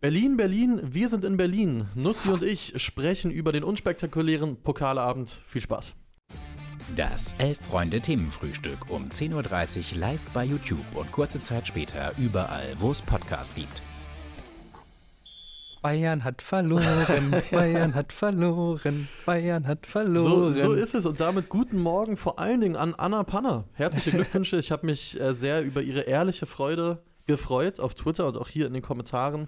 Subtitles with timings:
[0.00, 1.86] Berlin, Berlin, wir sind in Berlin.
[1.94, 5.38] Nussi und ich sprechen über den unspektakulären Pokalabend.
[5.46, 5.94] Viel Spaß.
[6.96, 13.02] Das Elf-Freunde-Themenfrühstück um 10.30 Uhr live bei YouTube und kurze Zeit später überall, wo es
[13.02, 13.82] Podcasts gibt.
[15.82, 20.54] Bayern hat verloren, Bayern hat verloren, Bayern hat So, verloren.
[20.56, 21.04] so ist es.
[21.06, 23.64] Und damit guten Morgen vor allen Dingen an Anna Panner.
[23.74, 24.58] Herzliche Glückwünsche.
[24.58, 28.66] Ich habe mich äh, sehr über ihre ehrliche Freude gefreut auf Twitter und auch hier
[28.66, 29.46] in den Kommentaren.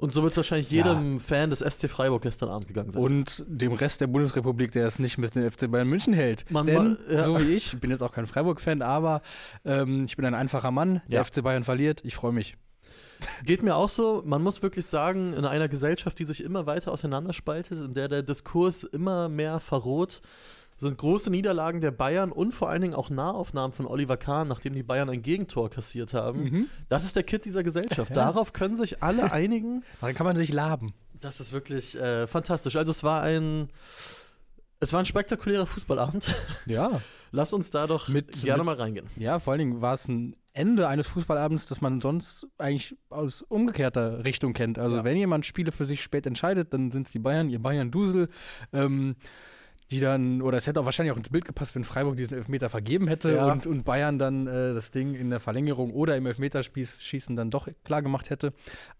[0.00, 0.86] Und so wird es wahrscheinlich Ja.
[0.86, 3.02] jedem Fan des SC Freiburg gestern Abend gegangen sein.
[3.02, 6.50] Und dem Rest der Bundesrepublik, der es nicht mit dem FC Bayern München hält.
[6.50, 7.24] Man Denn, ma- ja.
[7.24, 9.20] so wie ich, ich bin jetzt auch kein Freiburg-Fan, aber
[9.64, 11.02] ähm, ich bin ein einfacher Mann.
[11.08, 11.24] Der Ja.
[11.24, 12.00] FC Bayern verliert.
[12.04, 12.56] Ich freue mich.
[13.44, 14.22] Geht mir auch so.
[14.24, 18.22] Man muss wirklich sagen, in einer Gesellschaft, die sich immer weiter auseinanderspaltet, in der der
[18.22, 20.22] Diskurs immer mehr verroht,
[20.80, 24.72] sind große Niederlagen der Bayern und vor allen Dingen auch Nahaufnahmen von Oliver Kahn, nachdem
[24.74, 26.68] die Bayern ein Gegentor kassiert haben.
[26.88, 28.10] Das ist der Kit dieser Gesellschaft.
[28.10, 28.14] Ja.
[28.24, 29.84] Darauf können sich alle einigen.
[30.00, 30.94] Daran kann man sich laben.
[31.20, 32.76] Das ist wirklich äh, fantastisch.
[32.76, 33.68] Also es war ein
[34.82, 36.34] es war ein spektakulärer Fußballabend.
[36.66, 37.00] Ja.
[37.32, 39.06] Lass uns da doch Mit- gerne mit- mal reingehen.
[39.16, 43.42] Ja, vor allen Dingen war es ein Ende eines Fußballabends, das man sonst eigentlich aus
[43.42, 44.78] umgekehrter Richtung kennt.
[44.80, 45.04] Also Ja.
[45.04, 48.28] wenn jemand Spiele für sich spät entscheidet, dann sind es die Bayern, ihr Bayern-Dusel,
[48.72, 49.14] ähm,
[49.90, 52.70] die dann, oder es hätte auch wahrscheinlich auch ins Bild gepasst, wenn Freiburg diesen Elfmeter
[52.70, 53.50] vergeben hätte Ja.
[53.52, 57.68] und, und Bayern dann äh, das Ding in der Verlängerung oder im Elfmeterschießen dann doch
[57.84, 58.52] klar gemacht hätte.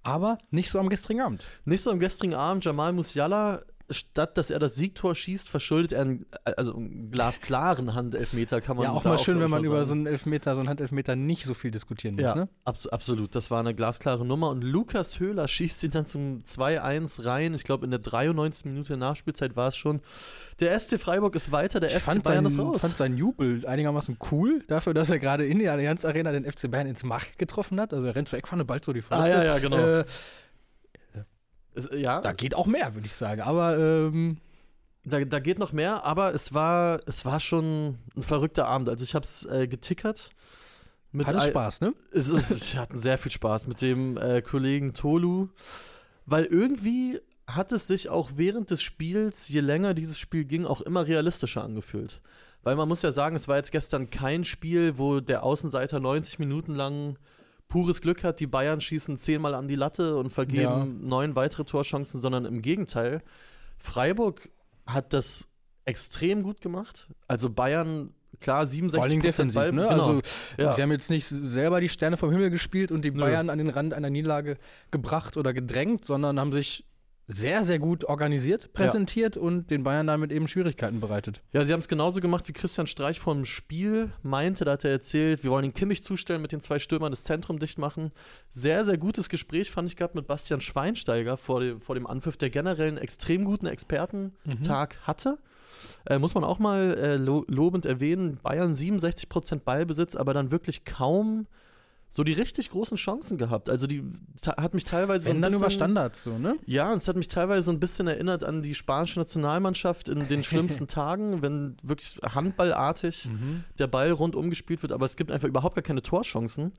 [0.02, 1.44] Aber nicht so am gestrigen Abend.
[1.64, 6.02] Nicht so am gestrigen Abend, Jamal Musiala, statt dass er das Siegtor schießt, verschuldet er
[6.02, 9.64] einen, also einen glasklaren Handelfmeter, kann man ja, auch mal schön, glaub wenn ich, man
[9.64, 12.22] über so einen Elfmeter, so einen Handelfmeter nicht so viel diskutieren muss.
[12.24, 12.48] Ja, Ne?
[12.64, 13.34] abs absolut.
[13.34, 14.50] Das war eine glasklare Nummer.
[14.50, 17.54] Und Lukas Höhler schießt ihn dann zum 2-1 rein.
[17.54, 18.66] Ich glaube, in der 93.
[18.66, 20.00] Minute Nachspielzeit war es schon.
[20.60, 22.80] Der SC Freiburg ist weiter, der Ich FC Bayern seinen, ist raus.
[22.80, 26.70] fand seinen Jubel einigermaßen cool, dafür, dass er gerade in der Allianz Arena den FC
[26.70, 27.92] Bayern ins Mach getroffen hat.
[27.92, 29.22] Also er rennt zur Eckpfanne, bald so die Faust.
[29.22, 29.76] ah, ja, ja, genau.
[29.78, 30.04] Äh, Äh,
[31.92, 33.42] ja, da geht auch mehr, würde ich sagen.
[33.42, 34.38] Aber ähm,
[35.04, 38.88] da, da geht noch mehr, aber es war, es war schon ein verrückter Abend.
[38.88, 40.30] Also ich habe es äh, getickert.
[41.12, 41.94] Mit hat es Spaß, ne?
[42.12, 45.48] Es ist, ich hatte sehr viel Spaß mit dem äh, Kollegen Tolu,
[46.26, 50.80] weil irgendwie hat es sich auch während des Spiels, je länger dieses Spiel ging, auch
[50.80, 52.20] immer realistischer angefühlt.
[52.62, 56.38] Weil man muss ja sagen, es war jetzt gestern kein Spiel, wo der Außenseiter 90
[56.38, 57.18] Minuten lang
[57.70, 60.84] pures Glück hat, die Bayern schießen zehnmal an die Latte und vergeben Ja.
[60.84, 63.22] neun weitere Torchancen, sondern im Gegenteil.
[63.78, 64.50] Freiburg
[64.86, 65.48] hat das
[65.86, 67.08] extrem gut gemacht.
[67.26, 69.82] Also Bayern, klar, 67 Vor Dingen defensiv, Ball, ne?
[69.88, 69.92] genau.
[69.92, 70.20] Also
[70.58, 70.72] Ja.
[70.72, 73.20] sie haben jetzt nicht selber die Sterne vom Himmel gespielt und die Nö.
[73.20, 74.58] Bayern an den Rand einer Niederlage
[74.90, 76.84] gebracht oder gedrängt, sondern haben sich
[77.30, 81.42] sehr, sehr gut organisiert, präsentiert und den Bayern damit eben Schwierigkeiten bereitet.
[81.52, 84.64] Ja, sie haben es genauso gemacht, wie Christian Streich vor dem Spiel meinte.
[84.64, 87.58] Da hat er erzählt, wir wollen den Kimmich zustellen, mit den zwei Stürmern das Zentrum
[87.58, 88.10] dicht machen.
[88.50, 92.36] Sehr, sehr gutes Gespräch fand ich gehabt mit Bastian Schweinsteiger vor dem, vor dem Anpfiff,
[92.36, 95.38] der generell einen extrem guten Expertentag hatte.
[96.06, 98.38] Äh, muss man auch mal äh, lo lobend erwähnen.
[98.42, 101.46] Bayern 67% Ballbesitz, aber dann wirklich kaum
[102.12, 103.70] so die richtig großen Chancen gehabt.
[103.70, 104.02] Also die
[104.56, 106.56] hat mich teilweise so Wenn ein dann bisschen, über Standards so, ne?
[106.66, 110.26] ja, und es hat mich teilweise so ein bisschen erinnert an die spanische Nationalmannschaft in
[110.26, 113.62] den schlimmsten Tagen, wenn wirklich handballartig Mhm.
[113.78, 116.72] der Ball rundum gespielt wird, aber es gibt einfach überhaupt gar keine Torchancen.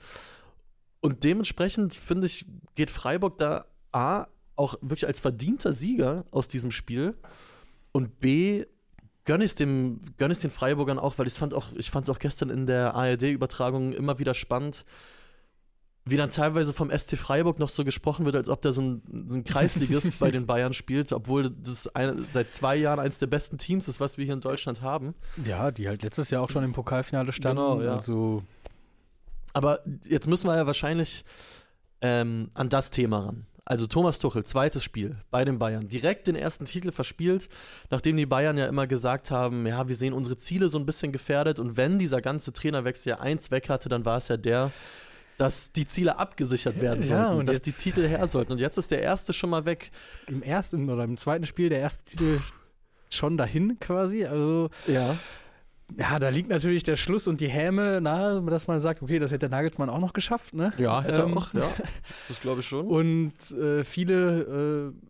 [0.99, 4.25] Und dementsprechend, finde ich, geht Freiburg da A,
[4.55, 7.15] auch wirklich als verdienter Sieger aus diesem Spiel
[7.93, 8.65] und B,
[9.23, 12.09] gönne ich dem, gönn ich's den Freiburgern auch, weil ich fand auch, ich fand es
[12.09, 14.83] auch gestern in der ARD-Übertragung immer wieder spannend,
[16.03, 19.25] wie dann teilweise vom SC Freiburg noch so gesprochen wird, als ob der so ein,
[19.27, 23.27] so ein Kreisligist bei den Bayern spielt, obwohl das ein, seit zwei Jahren eines der
[23.27, 25.13] besten Teams ist, was wir hier in Deutschland haben.
[25.45, 27.61] Ja, die halt letztes Jahr auch schon im Pokalfinale standen.
[27.61, 27.93] Genau, ja.
[27.93, 28.43] Also
[29.53, 31.23] Aber jetzt müssen wir ja wahrscheinlich
[32.01, 33.45] ähm, an das Thema ran.
[33.63, 37.47] Also Thomas Tuchel, zweites Spiel bei den Bayern, direkt den ersten Titel verspielt,
[37.91, 41.11] nachdem die Bayern ja immer gesagt haben, ja, wir sehen unsere Ziele so ein bisschen
[41.11, 44.71] gefährdet und wenn dieser ganze Trainerwechsel ja eins weg hatte, dann war es ja der,
[45.41, 48.51] dass die Ziele abgesichert werden Ja, sollten, und dass die Titel her sollten.
[48.53, 49.91] Und jetzt ist der erste schon mal weg.
[50.27, 52.39] im ersten oder im zweiten Spiel der erste Titel
[53.09, 54.25] schon dahin quasi.
[54.25, 55.17] Also Ja.
[55.97, 59.31] ja, da liegt natürlich der Schluss und die Häme nahe, dass man sagt, okay, das
[59.31, 60.71] hätte der Nagelsmann auch noch geschafft, ne?
[60.77, 61.69] Ja, hätte Ähm, er auch, ja.
[62.29, 62.85] Das glaube ich schon.
[62.87, 65.07] Und äh, viele äh,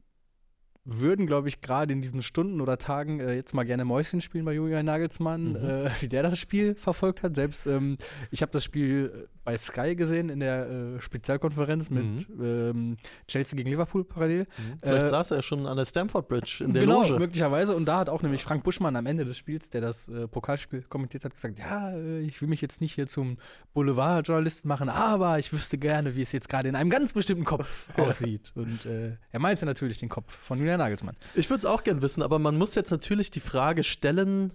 [0.83, 4.45] würden, glaube ich, gerade in diesen Stunden oder Tagen äh, jetzt mal gerne Mäuschen spielen
[4.45, 5.55] bei Julian Nagelsmann, Mhm.
[5.57, 7.35] äh, wie der das Spiel verfolgt hat.
[7.35, 7.97] Selbst ähm,
[8.31, 12.97] ich habe das Spiel äh, bei Sky gesehen in der äh, Spezialkonferenz mit ähm,
[13.27, 14.45] Chelsea gegen Liverpool parallel.
[14.83, 17.17] Vielleicht Äh, saß er schon an der Stamford Bridge in der genau, Loge.
[17.19, 17.75] möglicherweise.
[17.75, 20.83] Und da hat auch nämlich Frank Buschmann am Ende des Spiels, der das äh, Pokalspiel
[20.83, 23.37] kommentiert hat, gesagt, ja, äh, ich will mich jetzt nicht hier zum
[23.73, 27.87] Boulevardjournalisten machen, aber ich wüsste gerne, wie es jetzt gerade in einem ganz bestimmten Kopf
[27.99, 28.51] aussieht.
[28.55, 31.15] Und äh, er meinte natürlich den Kopf von Julian Nagelsmann.
[31.33, 34.53] Ich würde es auch gern wissen, aber man muss jetzt natürlich die Frage stellen,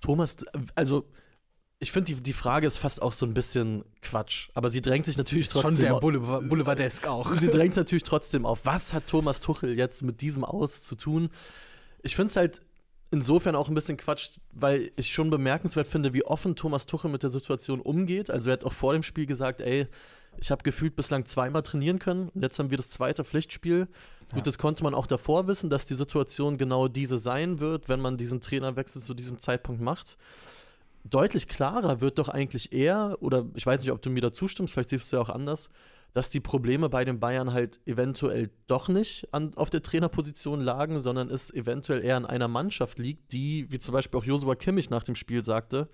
[0.00, 0.36] Thomas,
[0.74, 1.08] also
[1.78, 5.04] ich finde, die, die Frage ist fast auch so ein bisschen Quatsch, aber sie drängt
[5.06, 7.30] sich natürlich trotzdem Schon sehr auf- Boulevard boulevardesk auch.
[7.36, 8.60] Sie drängt es natürlich trotzdem auf.
[8.64, 11.28] Was hat Thomas Tuchel jetzt mit diesem Aus zu tun?
[12.02, 12.60] Ich finde es halt
[13.10, 17.22] insofern auch ein bisschen Quatsch, weil ich schon bemerkenswert finde, wie offen Thomas Tuchel mit
[17.22, 18.30] der Situation umgeht.
[18.30, 19.86] Also er hat auch vor dem Spiel gesagt, ey,
[20.38, 23.88] ich habe gefühlt bislang zweimal trainieren können und jetzt haben wir das zweite Pflichtspiel.
[24.30, 24.34] Ja.
[24.36, 28.00] Gut, das konnte man auch davor wissen, dass die Situation genau diese sein wird, wenn
[28.00, 30.16] man diesen Trainerwechsel zu diesem Zeitpunkt macht.
[31.08, 34.74] Deutlich klarer wird doch eigentlich eher, oder ich weiß nicht, ob du mir da zustimmst,
[34.74, 35.70] vielleicht siehst du es ja auch anders,
[36.12, 41.00] dass die Probleme bei den Bayern halt eventuell doch nicht an, auf der Trainerposition lagen,
[41.00, 44.88] sondern es eventuell eher an einer Mannschaft liegt, die, wie zum Beispiel auch Josua Kimmich
[44.88, 45.88] nach dem Spiel sagte,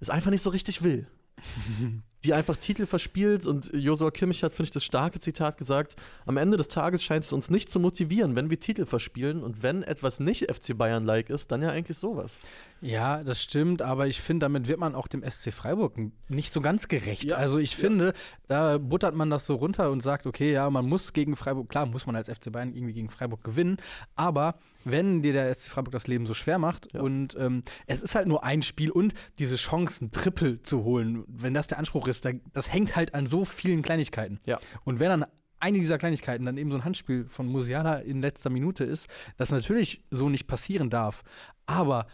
[0.00, 1.08] es einfach nicht so richtig will.
[2.24, 5.94] die einfach Titel verspielt und Josua Kimmich hat, finde ich, das starke Zitat gesagt,
[6.24, 9.62] am Ende des Tages scheint es uns nicht zu motivieren, wenn wir Titel verspielen und
[9.62, 12.38] wenn etwas nicht FC Bayern-like ist, dann ja eigentlich sowas.
[12.80, 15.98] Ja, das stimmt, aber ich finde, damit wird man auch dem SC Freiburg
[16.28, 17.30] nicht so ganz gerecht.
[17.30, 18.14] Ja, Also ich finde,
[18.48, 21.84] da buttert man das so runter und sagt, okay, ja, man muss gegen Freiburg, klar
[21.84, 23.76] muss man als FC Bayern irgendwie gegen Freiburg gewinnen,
[24.16, 27.00] aber wenn dir der SC Freiburg das Leben so schwer macht Ja.
[27.00, 31.54] und ähm, es ist halt nur ein Spiel und diese Chancen, Triple zu holen, wenn
[31.54, 34.40] das der Anspruch ist, da, das hängt halt an so vielen Kleinigkeiten.
[34.46, 34.58] Ja.
[34.84, 35.26] Und wenn dann
[35.60, 39.06] eine dieser Kleinigkeiten dann eben so ein Handspiel von Musiala in letzter Minute ist,
[39.38, 41.22] das natürlich so nicht passieren darf,
[41.66, 42.06] aber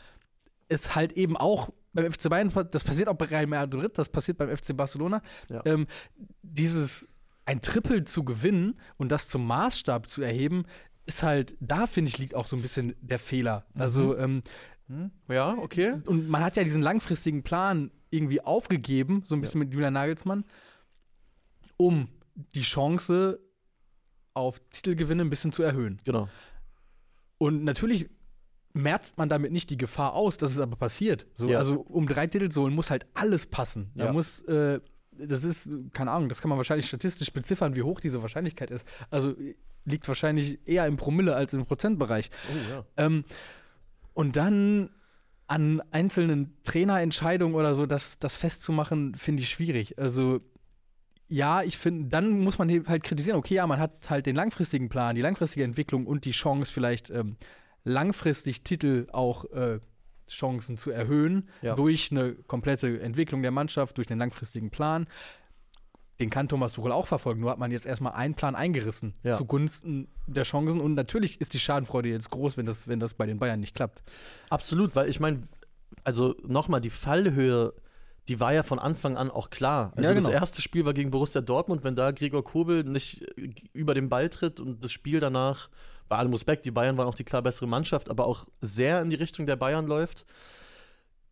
[0.69, 4.39] es halt eben auch beim FC Bayern, das passiert auch bei Real Madrid, das passiert
[4.39, 5.63] beim FC Barcelona, Ja.
[5.65, 5.89] ähm,
[6.43, 7.09] dieses
[7.47, 10.65] ein Triple zu gewinnen und das zum Maßstab zu erheben,
[11.11, 13.67] ist halt, da finde ich, liegt auch so ein bisschen der Fehler.
[13.75, 14.43] Also, ähm,
[15.29, 15.95] Ja, okay.
[16.07, 20.45] und man hat ja diesen langfristigen Plan irgendwie aufgegeben, so ein bisschen mit Julian Nagelsmann,
[21.77, 22.09] um
[22.55, 23.41] die Chance
[24.35, 26.01] auf Titelgewinne ein bisschen zu erhöhen.
[26.05, 26.29] Genau.
[27.39, 28.09] Und natürlich
[28.73, 31.27] merzt man damit nicht die Gefahr aus, dass es aber passiert.
[31.35, 31.59] So, Ja.
[31.59, 33.91] Also um drei Titel zu holen, muss halt alles passen.
[33.95, 34.13] Da Ja.
[34.13, 34.81] muss, äh,
[35.13, 38.87] das ist, keine Ahnung, das kann man wahrscheinlich statistisch beziffern, wie hoch diese Wahrscheinlichkeit ist.
[39.11, 39.35] Also
[39.85, 42.31] liegt wahrscheinlich eher im Promille als im Prozentbereich.
[42.49, 42.85] Oh, ja.
[42.97, 43.25] Ähm,
[44.15, 44.91] und dann
[45.47, 49.99] an einzelnen Trainerentscheidungen oder so, das, das festzumachen, finde ich schwierig.
[49.99, 50.41] Also,
[51.27, 54.89] ja, ich finde, dann muss man halt kritisieren, okay, ja, man hat halt den langfristigen
[54.89, 57.37] Plan, die langfristige Entwicklung und die Chance, vielleicht ähm,
[57.83, 59.81] langfristig Titel auch äh,
[60.31, 61.75] Chancen zu erhöhen Ja.
[61.75, 65.07] durch eine komplette Entwicklung der Mannschaft, durch den langfristigen Plan.
[66.21, 69.37] Den kann Thomas Tuchel auch verfolgen, nur hat man jetzt erstmal einen Plan eingerissen Ja.
[69.37, 73.25] zugunsten der Chancen und natürlich ist die Schadenfreude jetzt groß, wenn das, wenn das bei
[73.27, 74.03] den Bayern nicht klappt.
[74.51, 75.43] Absolut, weil ich meine,
[76.05, 77.73] also nochmal, die Fallhöhe,
[78.29, 79.93] die war ja von Anfang an auch klar.
[79.97, 80.37] Also Ja, das genau.
[80.37, 84.29] erste Spiel war gegen Borussia Dortmund, wenn da Gregor Kobel nicht äh, über den Ball
[84.29, 85.71] tritt und das Spiel danach,
[86.11, 89.09] bei allem Respekt, die Bayern waren auch die klar bessere Mannschaft, aber auch sehr in
[89.11, 90.27] die Richtung der Bayern läuft,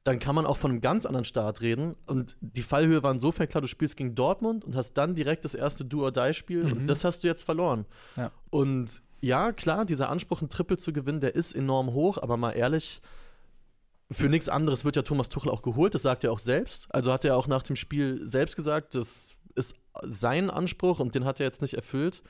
[0.05, 1.97] dann kann man auch von einem ganz anderen Start reden.
[2.07, 5.57] Und die Fallhöhe war insofern klar, du spielst gegen Dortmund und hast dann direkt das
[5.57, 6.73] erste Do-or-Die-Spiel Mhm.
[6.73, 7.87] und das hast du jetzt verloren.
[8.17, 8.31] Ja.
[8.51, 12.53] Und ja, klar, dieser Anspruch, ein Triple zu gewinnen, der ist enorm hoch, aber mal
[12.53, 13.03] ehrlich,
[14.13, 16.87] für nichts anderes wird ja Thomas Tuchel auch geholt, das sagt er auch selbst.
[16.95, 21.25] Also hat er auch nach dem Spiel selbst gesagt, das ist sein Anspruch und den
[21.25, 22.23] hat er jetzt nicht erfüllt.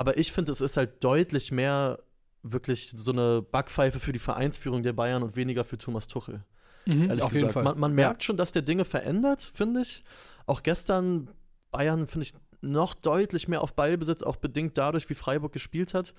[0.00, 1.98] Aber ich finde, es ist halt deutlich mehr
[2.42, 6.42] wirklich so eine Backpfeife für die Vereinsführung der Bayern und weniger für Thomas Tuchel.
[6.86, 7.34] Mhm, Ehrlich auf gesagt.
[7.34, 7.64] jeden Fall.
[7.64, 10.02] Man, man merkt schon, dass der Dinge verändert, finde ich.
[10.46, 11.28] Auch gestern
[11.70, 16.14] Bayern, finde ich, noch deutlich mehr auf Ballbesitz, auch bedingt dadurch, wie Freiburg gespielt hat.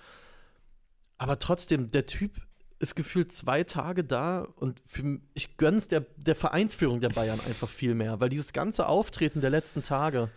[1.17, 2.39] Aber trotzdem, der Typ
[2.77, 7.69] ist gefühlt zwei Tage da und für, ich gönn's der, der Vereinsführung der Bayern einfach
[7.69, 10.29] viel mehr, weil dieses ganze Auftreten der letzten Tage,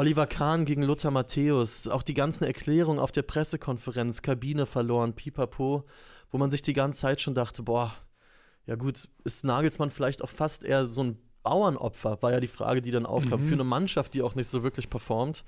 [0.00, 5.84] Oliver Kahn gegen Lothar Matthäus, auch die ganzen Erklärungen auf der Pressekonferenz, Kabine verloren, pipapo,
[6.30, 7.92] wo man sich die ganze Zeit schon dachte, boah,
[8.64, 12.80] ja gut, ist Nagelsmann vielleicht auch fast eher so ein Bauernopfer, war ja die Frage,
[12.80, 13.44] die dann aufkam, Mhm.
[13.44, 15.44] für eine Mannschaft, die auch nicht so wirklich performt.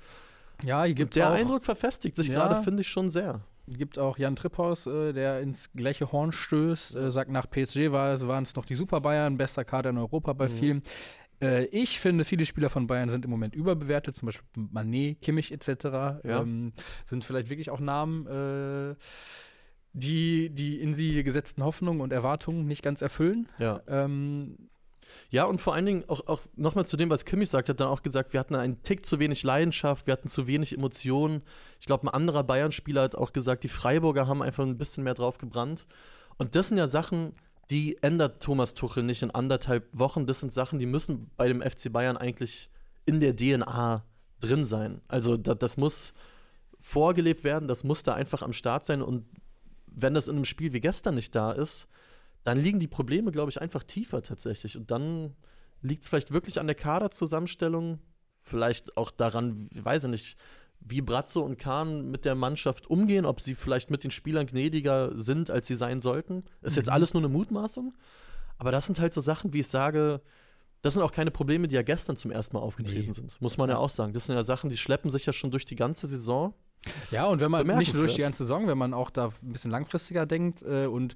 [0.63, 2.35] ja, hier gibt Der auch, Eindruck verfestigt sich Ja.
[2.47, 3.41] gerade, finde ich schon sehr.
[3.67, 8.11] gibt auch Jan Tripphaus, äh, der ins gleiche Horn stößt, äh, sagt, nach PSG war
[8.13, 10.51] es, waren es noch die Super Bayern, bester Kader in Europa bei Mhm.
[10.51, 10.83] vielen.
[11.43, 15.51] Äh, ich finde, viele Spieler von Bayern sind im Moment überbewertet, zum Beispiel Manet, Kimmich
[15.51, 15.67] etc.
[15.85, 16.41] Ja.
[16.41, 16.73] Ähm,
[17.05, 18.95] sind vielleicht wirklich auch Namen, äh,
[19.93, 23.47] die die in sie gesetzten Hoffnungen und Erwartungen nicht ganz erfüllen.
[23.59, 23.81] Ja.
[23.87, 24.69] Ähm,
[25.29, 27.89] Ja, und vor allen Dingen auch, auch nochmal zu dem, was Kimmich sagt, hat dann
[27.89, 31.43] auch gesagt, wir hatten einen Tick zu wenig Leidenschaft, wir hatten zu wenig Emotionen.
[31.79, 35.13] Ich glaube, ein anderer Bayern-Spieler hat auch gesagt, die Freiburger haben einfach ein bisschen mehr
[35.13, 35.85] drauf gebrannt.
[36.37, 37.33] Und das sind ja Sachen,
[37.69, 40.25] die ändert Thomas Tuchel nicht in anderthalb Wochen.
[40.25, 42.69] Das sind Sachen, die müssen bei dem FC Bayern eigentlich
[43.05, 44.03] in der DNA
[44.39, 45.01] drin sein.
[45.07, 46.13] Also da, das muss
[46.79, 49.01] vorgelebt werden, das muss da einfach am Start sein.
[49.01, 49.25] Und
[49.87, 51.87] wenn das in einem Spiel wie gestern nicht da ist,
[52.43, 54.75] dann liegen die Probleme, glaube ich, einfach tiefer tatsächlich.
[54.75, 55.35] Und dann
[55.81, 57.99] liegt es vielleicht wirklich an der Kaderzusammenstellung,
[58.41, 60.37] vielleicht auch daran, weiß ich nicht,
[60.85, 65.11] wie Brazzo und Kahn mit der Mannschaft umgehen, ob sie vielleicht mit den Spielern gnädiger
[65.19, 66.43] sind, als sie sein sollten.
[66.61, 66.93] Ist jetzt Mhm.
[66.93, 67.93] alles nur eine Mutmaßung.
[68.57, 70.21] Aber das sind halt so Sachen, wie ich sage,
[70.81, 73.13] das sind auch keine Probleme, die ja gestern zum ersten Mal aufgetreten Nee.
[73.13, 73.41] sind.
[73.41, 74.11] Muss man ja auch sagen.
[74.13, 76.53] Das sind ja Sachen, die schleppen sich ja schon durch die ganze Saison.
[77.11, 79.71] Ja, und wenn man nicht durch die ganze Saison, wenn man auch da ein bisschen
[79.71, 81.15] langfristiger denkt äh, und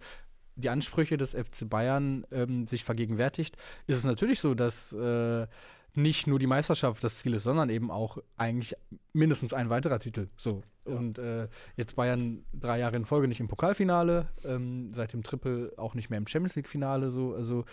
[0.55, 5.45] die Ansprüche des FC Bayern ähm, sich vergegenwärtigt, ist es natürlich so, dass äh,
[5.93, 8.75] nicht nur die Meisterschaft das Ziel ist, sondern eben auch eigentlich
[9.13, 10.27] mindestens ein weiterer Titel.
[10.37, 10.63] So.
[10.87, 10.93] Ja.
[10.93, 15.73] Und äh, jetzt Bayern drei Jahre in Folge nicht im Pokalfinale, ähm, seit dem Triple
[15.77, 17.09] auch nicht mehr im Champions League-Finale.
[17.09, 17.33] So.
[17.33, 17.65] Also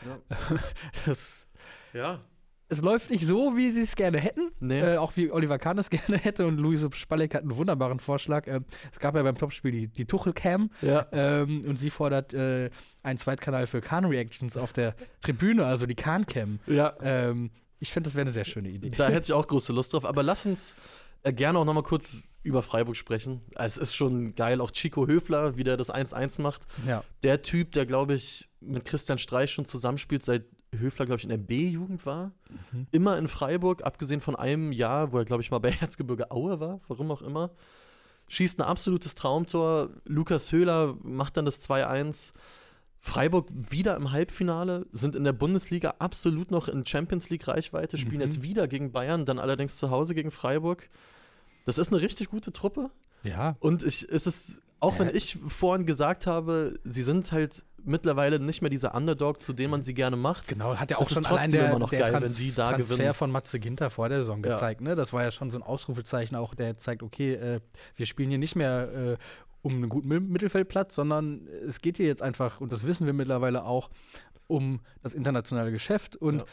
[1.06, 1.46] das,
[1.92, 2.20] Ja.
[2.68, 4.50] es läuft nicht so, wie sie es gerne hätten.
[4.58, 4.80] Nee.
[4.80, 8.46] Äh, auch wie Oliver Kahn es gerne hätte und Luise Spalleck hat einen wunderbaren Vorschlag.
[8.46, 11.06] Ähm, es gab ja beim Topspiel die, die Tuchel-Cam ja.
[11.12, 12.70] ähm, und sie fordert äh,
[13.02, 16.58] einen Zweitkanal für Kahn-Reactions auf der Tribüne, also die Kahn-Cam.
[16.66, 16.94] Ja.
[17.02, 18.90] Ähm, ich finde, das wäre eine sehr schöne Idee.
[18.90, 20.04] Da hätte ich auch große Lust drauf.
[20.04, 20.74] Aber lass uns
[21.22, 23.40] äh, gerne auch noch mal kurz über Freiburg sprechen.
[23.54, 26.62] Es ist schon geil, auch Chico Höfler, wie der das 1-1 macht.
[26.86, 27.02] Ja.
[27.22, 30.44] Der Typ, der, glaube ich, mit Christian Streich schon zusammenspielt, seit
[30.78, 32.32] Höfler, glaube ich, in der B-Jugend war.
[32.72, 32.86] Mhm.
[32.92, 36.60] Immer in Freiburg, abgesehen von einem Jahr, wo er, glaube ich, mal bei Erzgebirge Aue
[36.60, 37.50] war, warum auch immer.
[38.28, 39.90] Schießt ein absolutes Traumtor.
[40.04, 42.32] Lukas Höhler macht dann das 2-1.
[43.06, 48.16] Freiburg wieder im Halbfinale, sind in der Bundesliga absolut noch in Champions League Reichweite, spielen
[48.16, 48.20] Mhm.
[48.22, 50.88] jetzt wieder gegen Bayern, dann allerdings zu Hause gegen Freiburg.
[51.66, 52.88] Das ist eine richtig gute Truppe.
[53.22, 53.56] Ja.
[53.60, 58.62] Und ich, es ist, auch wenn ich vorhin gesagt habe, sie sind halt mittlerweile nicht
[58.62, 60.48] mehr dieser Underdog, zu dem man sie gerne macht.
[60.48, 62.76] Genau, hat ja auch schon allein trotzdem der, immer noch der geil, wenn Trans Transfer
[62.78, 63.12] gewinnen.
[63.14, 64.54] von Matze Ginter vor der Saison Ja.
[64.54, 64.80] gezeigt.
[64.80, 64.94] Ne?
[64.94, 67.60] Das war ja schon so ein Ausrufezeichen auch, der zeigt, okay, äh,
[67.96, 69.16] wir spielen hier nicht mehr äh,
[69.64, 73.12] um einen guten Mi- Mittelfeldplatz, sondern es geht hier jetzt einfach, und das wissen wir
[73.14, 73.90] mittlerweile auch,
[74.46, 76.16] um das internationale Geschäft.
[76.16, 76.44] Und Ja.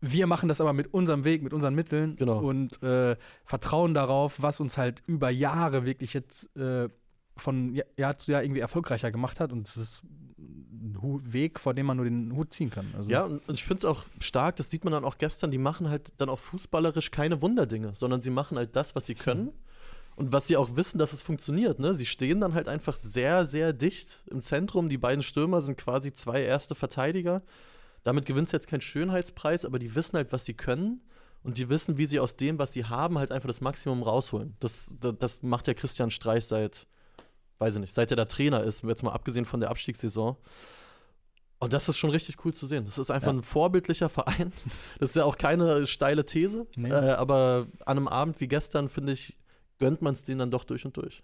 [0.00, 2.40] wir machen das aber mit unserem Weg, mit unseren Mitteln Genau.
[2.40, 6.88] und äh, vertrauen darauf, was uns halt über Jahre wirklich jetzt äh,
[7.36, 9.52] von Ja- Jahr zu Jahr irgendwie erfolgreicher gemacht hat.
[9.52, 10.02] Und es ist
[10.38, 12.86] ein Weg, vor dem man nur den Hut ziehen kann.
[12.96, 15.50] Also, Ja, und und ich finde es auch stark, das sieht man dann auch gestern,
[15.52, 19.14] die machen halt dann auch fußballerisch keine Wunderdinge, sondern sie machen halt das, was sie
[19.14, 19.52] können
[20.16, 21.78] und was sie auch wissen, dass es funktioniert.
[21.78, 21.94] Ne?
[21.94, 24.88] Sie stehen dann halt einfach sehr, sehr dicht im Zentrum.
[24.88, 27.42] Die beiden Stürmer sind quasi zwei erste Verteidiger.
[28.02, 31.02] Damit gewinnst du jetzt keinen Schönheitspreis, aber die wissen halt, was sie können
[31.42, 34.56] und die wissen, wie sie aus dem, was sie haben, halt einfach das Maximum rausholen.
[34.60, 36.86] Das, das, das macht ja Christian Streich seit,
[37.58, 40.36] weiß ich nicht, seit er da Trainer ist, jetzt mal abgesehen von der Abstiegssaison.
[41.58, 42.84] Und das ist schon richtig cool zu sehen.
[42.84, 43.38] Das ist einfach Ja.
[43.38, 44.52] ein vorbildlicher Verein.
[44.98, 46.90] Das ist ja auch keine steile These, Nee.
[46.90, 49.36] äh, aber an einem Abend wie gestern, finde ich,
[49.78, 51.22] gönnt man es denen dann doch durch und durch.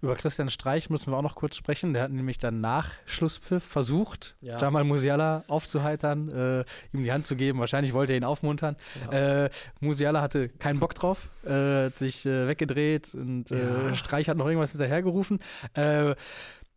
[0.00, 1.92] Über Christian Streich müssen wir auch noch kurz sprechen.
[1.94, 4.56] Der hat nämlich dann nach Schlusspfiff versucht, Ja.
[4.58, 7.58] Jamal Musiala aufzuheitern, äh, ihm die Hand zu geben.
[7.58, 8.76] Wahrscheinlich wollte er ihn aufmuntern.
[9.10, 9.50] Äh,
[9.80, 13.94] Musiala hatte keinen Bock drauf, äh, hat sich äh, weggedreht und äh, Ja.
[13.94, 15.40] Streich hat noch irgendwas hinterhergerufen.
[15.74, 16.14] Äh,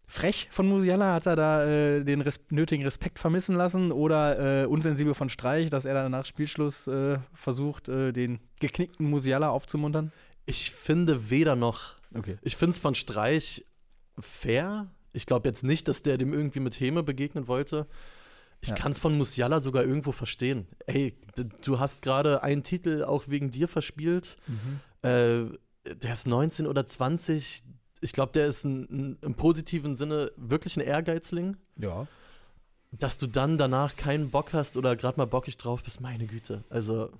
[0.07, 1.65] Frech von Musiala hat er da
[2.01, 6.89] den res nötigen Respekt vermissen lassen oder unsensibel von Streich, dass er dann nach Spielschluss
[7.33, 10.11] versucht, den geknickten Musiala aufzumuntern?
[10.45, 11.95] Ich finde weder noch.
[12.13, 12.37] Okay.
[12.41, 13.65] Ich finde es von Streich
[14.19, 14.89] fair.
[15.13, 17.87] Ich glaube jetzt nicht, dass der dem irgendwie mit Häme begegnen wollte.
[18.61, 18.75] Ich Ja.
[18.75, 20.67] kann es von Musiala sogar irgendwo verstehen.
[20.85, 21.15] Ey,
[21.63, 24.37] du hast gerade einen Titel auch wegen dir verspielt.
[25.01, 25.45] Äh,
[25.85, 27.63] der ist 19 oder 20.
[28.01, 31.57] Ich glaube, der ist ein, ein, im positiven Sinne wirklich ein Ehrgeizling.
[31.77, 32.07] Ja.
[32.91, 36.63] Dass du dann danach keinen Bock hast oder gerade mal bockig drauf bist, meine Güte.
[36.69, 37.11] Also,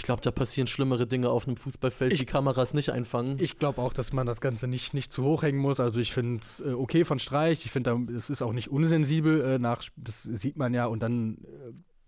[0.00, 3.36] ich glaube, da passieren schlimmere Dinge auf einem Fußballfeld, Ich- die Kameras nicht einfangen.
[3.38, 5.78] Ich glaube auch, dass man das Ganze nicht, nicht zu hoch hängen muss.
[5.78, 7.64] Also ich finde es äh, okay von Streich.
[7.66, 9.42] Ich finde, es ist auch nicht unsensibel.
[9.42, 11.38] Äh, nach, das sieht man ja und dann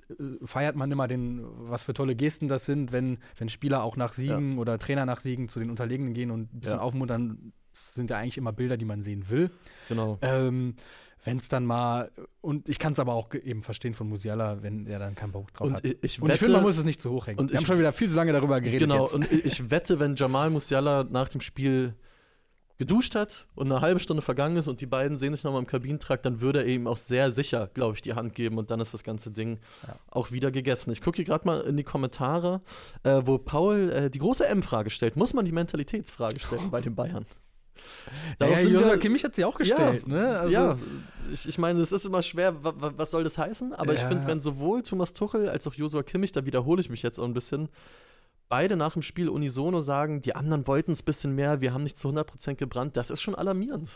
[0.09, 0.15] äh,
[0.47, 4.13] feiert man immer den, was für tolle Gesten das sind, wenn, wenn Spieler auch nach
[4.15, 6.83] Siegen oder Trainer nach Siegen zu den Unterlegenen gehen und ein bisschen Ja.
[6.83, 7.53] aufmuntern.
[7.73, 9.51] Das sind ja eigentlich immer Bilder, die man sehen will.
[9.89, 10.19] genau.
[10.23, 10.75] Ähm,
[11.25, 12.11] wenn es dann mal,
[12.41, 15.53] und ich kann es aber auch eben verstehen von Musiala, wenn er dann keinen Bock
[15.55, 15.85] drauf Und hat.
[15.85, 17.39] ich, ich Und wette, ich finde, man muss es nicht zu hoch hängen.
[17.39, 18.81] und Wir haben ich- schon wieder viel zu lange darüber geredet.
[18.89, 19.15] genau, jetzt.
[19.15, 21.95] und ich, wette, wenn Jamal Musiala nach dem Spiel
[22.79, 25.69] geduscht hat und eine halbe Stunde vergangen ist und die beiden sehen sich nochmal im
[25.69, 28.81] Kabinentrakt, dann würde er ihm auch sehr sicher, glaube ich, die Hand geben und dann
[28.81, 29.95] ist das ganze Ding Ja.
[30.11, 30.91] auch wieder gegessen.
[30.91, 32.61] Ich gucke hier gerade mal in die Kommentare,
[33.05, 35.15] äh, wo Paul äh, die große M-Frage stellt.
[35.17, 37.25] Muss man die Mentalitätsfrage stellen bei den Bayern?
[38.39, 40.39] Darauf Ja, Joshua Kimmich hat sie auch gestellt, ne?
[40.39, 40.79] Also, ja,
[41.33, 43.73] ich, ich meine, es ist immer schwer, wa, wa, was soll das heißen?
[43.75, 44.09] Aber ich Ja.
[44.09, 47.25] finde, wenn sowohl Thomas Tuchel als auch Joshua Kimmich, da wiederhole ich mich jetzt auch
[47.25, 47.69] ein bisschen,
[48.49, 51.85] beide nach dem Spiel unisono sagen, die anderen wollten es ein bisschen mehr, wir haben
[51.85, 53.89] nicht zu 100% gebrannt, das ist schon alarmierend.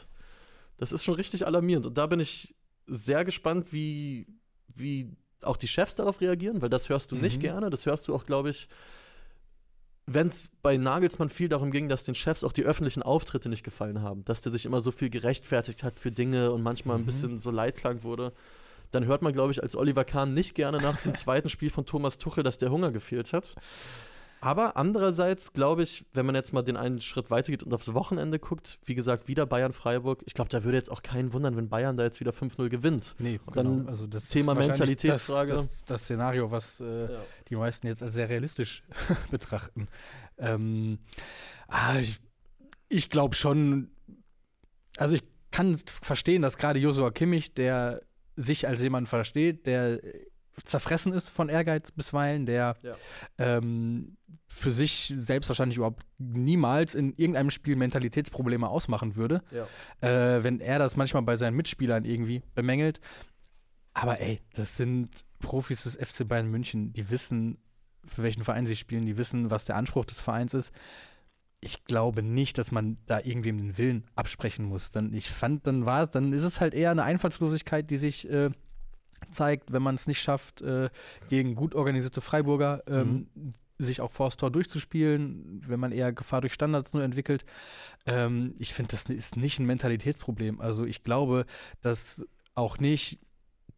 [0.79, 1.87] Das ist schon richtig alarmierend.
[1.87, 2.55] Und da bin ich
[2.87, 4.27] sehr gespannt, wie,
[4.69, 5.11] wie
[5.43, 7.41] auch die Chefs darauf reagieren, weil das hörst du nicht Mhm.
[7.41, 7.71] gerne.
[7.71, 8.69] Das hörst du auch, glaube ich,
[10.07, 13.65] wenn es bei Nagelsmann viel darum ging, dass den Chefs auch die öffentlichen Auftritte nicht
[13.65, 17.03] gefallen haben, dass der sich immer so viel gerechtfertigt hat für Dinge und manchmal ein
[17.03, 17.07] Mhm.
[17.07, 18.33] bisschen so Leitklang wurde,
[18.93, 21.87] dann hört man, glaube ich, als Oliver Kahn nicht gerne nach dem zweiten Spiel von
[21.87, 23.55] Thomas Tuchel, dass der Hunger gefehlt hat.
[24.41, 28.39] Aber andererseits glaube ich, wenn man jetzt mal den einen Schritt weitergeht und aufs Wochenende
[28.39, 31.97] guckt, wie gesagt, wieder Bayern-Freiburg, ich glaube, da würde jetzt auch keinen wundern, wenn Bayern
[31.97, 33.15] da jetzt wieder 5-0 gewinnt.
[33.19, 33.91] Nee, Und dann genau.
[33.91, 35.55] Also das Thema Mentalitätsfrage.
[35.55, 37.09] Das, das, das Szenario, was äh,
[37.49, 38.83] die meisten jetzt als sehr realistisch
[39.31, 39.89] betrachten.
[40.39, 40.99] Ähm,
[41.69, 42.21] ah, ich
[42.89, 43.91] ich glaube schon,
[44.97, 48.03] also ich kann verstehen, dass gerade Josua Kimmich, der
[48.37, 50.01] sich als jemand versteht, der
[50.65, 52.95] zerfressen ist von Ehrgeiz bisweilen, der Ja.
[53.39, 54.17] ähm,
[54.49, 59.67] für sich selbst wahrscheinlich überhaupt niemals in irgendeinem Spiel Mentalitätsprobleme ausmachen würde Ja.
[60.09, 63.01] äh, wenn er das manchmal bei seinen Mitspielern irgendwie bemängelt.
[63.93, 65.11] Aber ey, das sind
[65.41, 67.59] Profis des FC Bayern München, die wissen,
[68.07, 70.71] für welchen Verein sie spielen, die wissen, was der Anspruch des Vereins ist.
[71.61, 74.91] Ich glaube nicht, dass man da irgendwem den Willen absprechen muss.
[74.91, 78.31] Dann, ich fand, dann war es, dann ist es halt eher eine Einfallslosigkeit, die sich
[78.31, 78.51] äh,
[79.31, 80.89] zeigt, wenn man es nicht schafft, äh,
[81.29, 83.29] gegen gut organisierte Freiburger ähm,
[83.79, 87.45] sich auch vors Tor durchzuspielen, wenn man eher Gefahr durch Standards nur entwickelt.
[88.07, 90.61] Ähm, ich finde, das ist nicht ein Mentalitätsproblem.
[90.61, 91.45] Also ich glaube,
[91.83, 93.19] dass auch nicht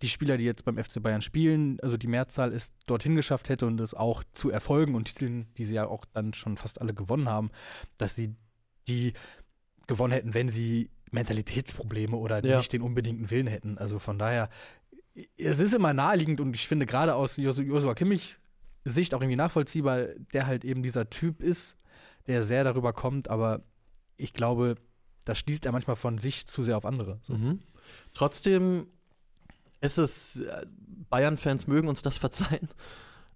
[0.02, 3.66] die Spieler, die jetzt beim FC Bayern spielen, also die Mehrzahl es dorthin geschafft hätte
[3.66, 6.94] und es auch zu Erfolgen und Titeln, die sie ja auch dann schon fast alle
[6.94, 7.50] gewonnen haben,
[7.96, 8.36] dass sie
[8.86, 9.14] die
[9.88, 12.58] gewonnen hätten, wenn sie Mentalitätsprobleme oder Ja.
[12.58, 13.78] nicht den unbedingten Willen hätten.
[13.78, 14.50] Also von daher,
[15.36, 18.36] es ist immer naheliegend und ich finde gerade aus Jos- Joshua Kimmich
[18.84, 21.76] Sicht auch irgendwie nachvollziehbar, der halt eben dieser Typ ist,
[22.26, 23.62] der sehr darüber kommt, aber
[24.16, 24.76] ich glaube,
[25.24, 27.20] da schließt er manchmal von sich zu sehr auf andere.
[27.22, 27.34] So.
[27.34, 27.60] Mhm.
[28.14, 28.86] Trotzdem
[29.80, 30.66] ist es, äh,
[31.10, 32.68] Bayern-Fans mögen uns das verzeihen.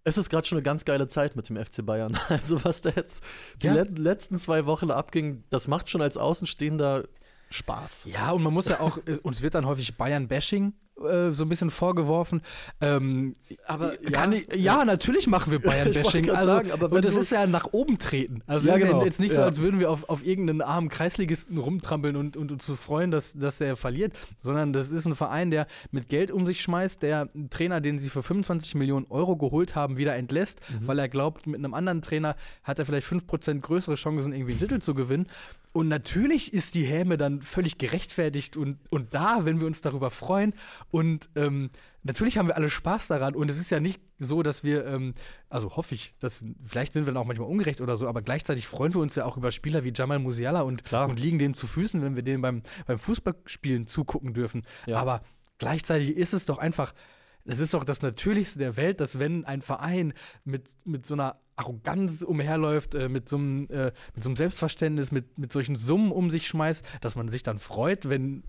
[0.05, 2.19] Es ist gerade schon eine ganz geile Zeit mit dem FC Bayern.
[2.29, 3.23] Also, was da jetzt
[3.63, 3.75] die Ja.
[3.75, 7.05] le letzten zwei Wochen abging, das macht schon als Außenstehender
[7.51, 8.07] Spaß.
[8.11, 11.49] Ja, und man muss ja auch, äh, uns wird dann häufig Bayern-Bashing äh, so ein
[11.49, 12.43] bisschen vorgeworfen.
[12.81, 16.31] Ähm, Aber kann ich, ja, natürlich machen wir Bayern-Bashing.
[16.31, 18.43] Also, sagen, und das du- ist ja nach oben treten.
[18.47, 18.99] Also Ja, es ist genau.
[19.01, 19.47] ja jetzt nicht so, Ja.
[19.47, 23.33] als würden wir auf, auf irgendeinen armen Kreisligisten rumtrampeln und, und uns zu freuen, dass,
[23.33, 27.29] dass er verliert, sondern das ist ein Verein, der mit Geld um sich schmeißt, der
[27.35, 30.87] einen Trainer, den sie für 25 Millionen Euro geholt haben, wieder entlässt, Mhm.
[30.87, 34.61] weil er glaubt, mit einem anderen Trainer hat er vielleicht 5% größere Chancen, irgendwie einen
[34.61, 35.27] Titel zu gewinnen.
[35.73, 40.11] Und natürlich ist die Häme dann völlig gerechtfertigt und, und da, wenn wir uns darüber
[40.11, 40.55] freuen.
[40.91, 41.71] Und ähm,
[42.03, 43.35] natürlich haben wir alle Spaß daran.
[43.35, 45.15] Und es ist ja nicht so, dass wir, ähm,
[45.49, 48.67] also hoffe ich, dass vielleicht sind wir dann auch manchmal ungerecht oder so, aber gleichzeitig
[48.67, 51.09] freuen wir uns ja auch über Spieler wie Jamal Musiala und, Klar.
[51.09, 54.63] und liegen dem zu Füßen, wenn wir dem beim, beim Fußballspielen zugucken dürfen.
[54.87, 54.99] Ja.
[54.99, 55.23] Aber
[55.59, 56.93] gleichzeitig ist es doch einfach.
[57.45, 60.13] Es ist doch das Natürlichste der Welt, dass wenn ein Verein
[60.45, 65.11] mit, mit so einer Arroganz umherläuft, äh, mit, so einem, äh, mit so einem Selbstverständnis,
[65.11, 68.45] mit, mit solchen Summen um sich schmeißt, dass man sich dann freut, wenn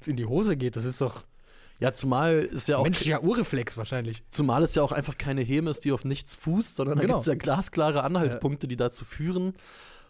[0.00, 0.76] es in die Hose geht.
[0.76, 1.24] Das ist doch
[1.80, 4.22] Ja, zumal ist ja auch menschlicher Urreflex wahrscheinlich.
[4.30, 7.14] Zumal es ja auch einfach keine Häme ist, die auf nichts fußt, sondern da Genau.
[7.14, 9.54] gibt es ja glasklare Anhaltspunkte, die dazu führen.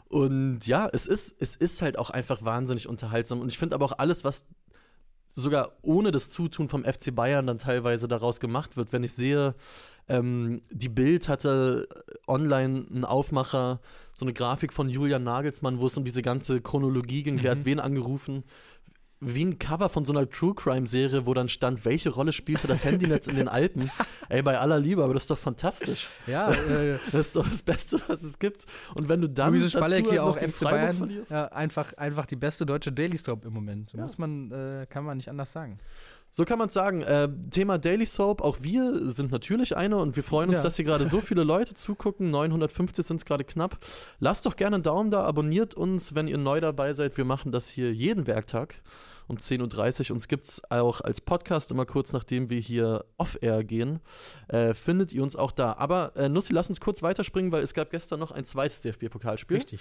[0.08, 3.40] Und ja, es ist, es ist halt auch einfach wahnsinnig unterhaltsam.
[3.40, 4.46] Und ich finde aber auch alles, was
[5.38, 9.54] sogar ohne das Zutun vom FC Bayern dann teilweise daraus gemacht wird, wenn ich sehe,
[10.08, 11.86] ähm, die Bild hatte
[12.26, 13.80] online einen Aufmacher,
[14.14, 17.58] so eine Grafik von Julian Nagelsmann, wo es um diese ganze Chronologie ging, wer hat
[17.58, 17.64] Mhm.
[17.66, 18.42] wen angerufen
[19.20, 22.66] wie ein Cover von so einer True Crime Serie, wo dann stand, welche Rolle spielte
[22.68, 23.90] das Handynetz in den Alpen.
[24.28, 26.06] Ey, bei aller Liebe, aber das ist doch fantastisch.
[26.26, 28.66] Ja, äh, Das ist doch das Beste, was es gibt.
[28.94, 30.96] Und wenn du dann Luise Spalleck dazu hier noch auch FC Freiburg Bayern.
[30.96, 31.30] verlierst.
[31.30, 33.92] Ja, einfach, einfach die beste deutsche Daily Soap im Moment.
[33.92, 34.02] Ja.
[34.02, 35.78] Muss man, äh, kann man nicht anders sagen.
[36.38, 37.02] So kann man es sagen.
[37.02, 40.62] Äh, Thema Daily Soap, auch wir sind natürlich eine und wir freuen uns, Ja.
[40.62, 42.30] dass hier gerade so viele Leute zugucken.
[42.30, 43.76] 950 sind es gerade knapp.
[44.20, 47.16] Lasst doch gerne einen Daumen da, abonniert uns, wenn ihr neu dabei seid.
[47.16, 48.76] Wir machen das hier jeden Werktag
[49.26, 50.14] um 10.30 Uhr.
[50.14, 53.98] Uns gibt es auch als Podcast immer kurz nachdem wir hier off-air gehen.
[54.46, 55.72] Äh, findet ihr uns auch da.
[55.72, 59.56] Aber äh, Nussi, lass uns kurz weiterspringen, weil es gab gestern noch ein zweites DFB-Pokalspiel.
[59.56, 59.80] Richtig.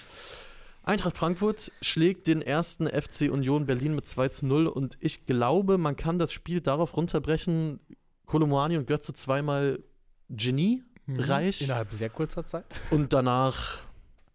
[0.88, 5.78] Eintracht Frankfurt schlägt den ersten FC Union Berlin mit 2 zu 0 und ich glaube,
[5.78, 7.80] man kann das Spiel darauf runterbrechen,
[8.26, 9.80] Kolomoani und Götze zweimal
[10.30, 11.21] Genie Mhm.
[11.21, 12.65] reich Innerhalb sehr kurzer Zeit.
[12.91, 13.80] und danach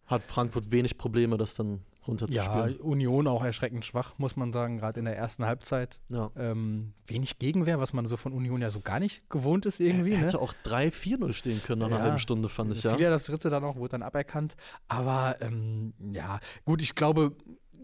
[0.07, 2.77] hat Frankfurt wenig Probleme, das dann Ja, runterzuspielen.
[2.81, 6.01] Union auch erschreckend schwach, muss man sagen, gerade in der ersten Halbzeit.
[6.11, 6.31] Ja.
[6.37, 10.11] Ähm, wenig Gegenwehr, was man so von Union ja so gar nicht gewohnt ist irgendwie.
[10.11, 10.19] Ne?
[10.19, 12.03] Hätte auch 3-4-0 stehen können nach einer Ja.
[12.03, 12.97] halben Stunde, fand ich, ja.
[12.97, 14.57] Ja das dritte dann auch, wurde dann aberkannt.
[14.88, 17.37] Aber ähm, ja, gut, ich glaube,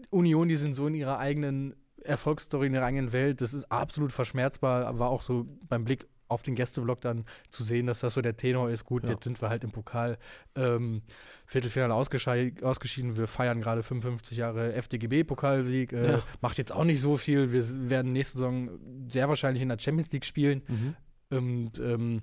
[0.09, 4.11] Union, die sind so in ihrer eigenen Erfolgsstory, in ihrer eigenen Welt, das ist absolut
[4.11, 8.21] verschmerzbar, war auch so beim Blick auf den Gästeblock dann zu sehen, dass das so
[8.21, 8.85] der Tenor ist.
[8.85, 9.09] Gut, Ja.
[9.11, 10.17] jetzt sind wir halt im Pokal
[10.55, 11.01] ähm,
[11.45, 13.17] Viertelfinale ausgeschieden.
[13.17, 15.91] Wir feiern gerade 55 Jahre FDGB-Pokalsieg.
[15.93, 16.23] Äh, Ja.
[16.41, 17.51] Macht jetzt auch nicht so viel.
[17.51, 18.69] Wir werden nächste Saison
[19.09, 20.61] sehr wahrscheinlich in der Champions League spielen.
[20.67, 20.95] Mhm.
[21.37, 22.21] Und ähm,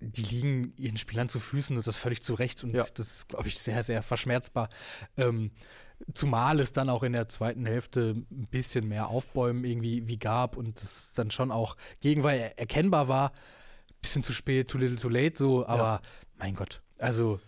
[0.00, 2.62] die liegen ihren Spielern zu Füßen und das völlig zu Recht.
[2.64, 2.84] Und Ja.
[2.94, 4.68] das ist, glaube ich, sehr, sehr verschmerzbar.
[5.16, 5.50] Ähm,
[6.14, 10.56] zumal es dann auch in der zweiten Hälfte ein bisschen mehr Aufbäumen irgendwie wie gab
[10.56, 13.32] und es dann schon auch Gegenwehr er- erkennbar war.
[14.00, 16.00] Bisschen zu spät, too little, too late, so, aber
[16.38, 16.80] mein Gott.
[16.98, 17.38] Also,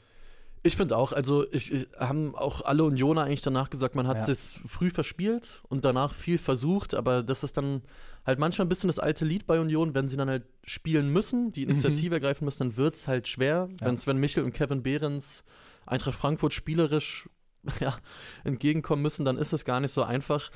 [0.64, 4.18] Ich finde auch, also ich, ich, haben auch alle Unioner eigentlich danach gesagt, man hat
[4.18, 4.28] Ja.
[4.28, 7.82] es früh verspielt und danach viel versucht, aber das ist dann
[8.24, 11.52] halt manchmal ein bisschen das alte Lied bei Union, wenn sie dann halt spielen müssen,
[11.52, 13.68] die Initiative ergreifen müssen, dann wird es halt schwer.
[13.80, 13.86] Ja.
[13.86, 15.44] Wenn Sven Michel und Kevin Behrens
[15.86, 17.28] Eintracht Frankfurt spielerisch
[17.80, 17.96] ja,
[18.44, 20.50] entgegenkommen müssen, dann ist es gar nicht so einfach.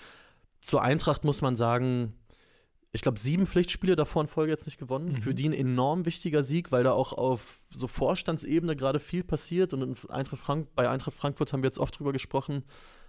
[0.60, 2.14] Zur Eintracht muss man sagen,
[2.92, 5.12] ich glaube, sieben Pflichtspiele davor in Folge jetzt nicht gewonnen.
[5.12, 5.20] Mhm.
[5.20, 9.74] Für die ein enorm wichtiger Sieg, weil da auch auf so Vorstandsebene gerade viel passiert.
[9.74, 12.64] Und in Eintracht Frank bei Eintracht Frankfurt haben wir jetzt oft drüber gesprochen,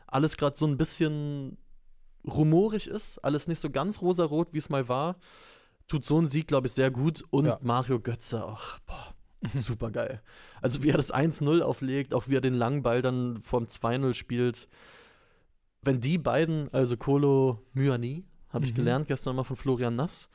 [0.07, 1.57] alles gerade so ein bisschen
[2.27, 5.15] rumorig ist, alles nicht so ganz rosarot, wie es mal war.
[5.87, 7.23] Tut so ein Sieg, glaube ich, sehr gut.
[7.29, 7.59] Und Ja.
[7.61, 9.13] Mario Götze auch, boah,
[9.55, 10.21] super geil.
[10.61, 14.13] Also wie er das 1-0 auflegt, auch wie er den langen Ball dann vom 2-0
[14.13, 14.67] spielt.
[15.81, 18.75] Wenn die beiden, also Kolo Myani, habe ich Mhm.
[18.75, 20.29] gelernt gestern mal von Florian Nass,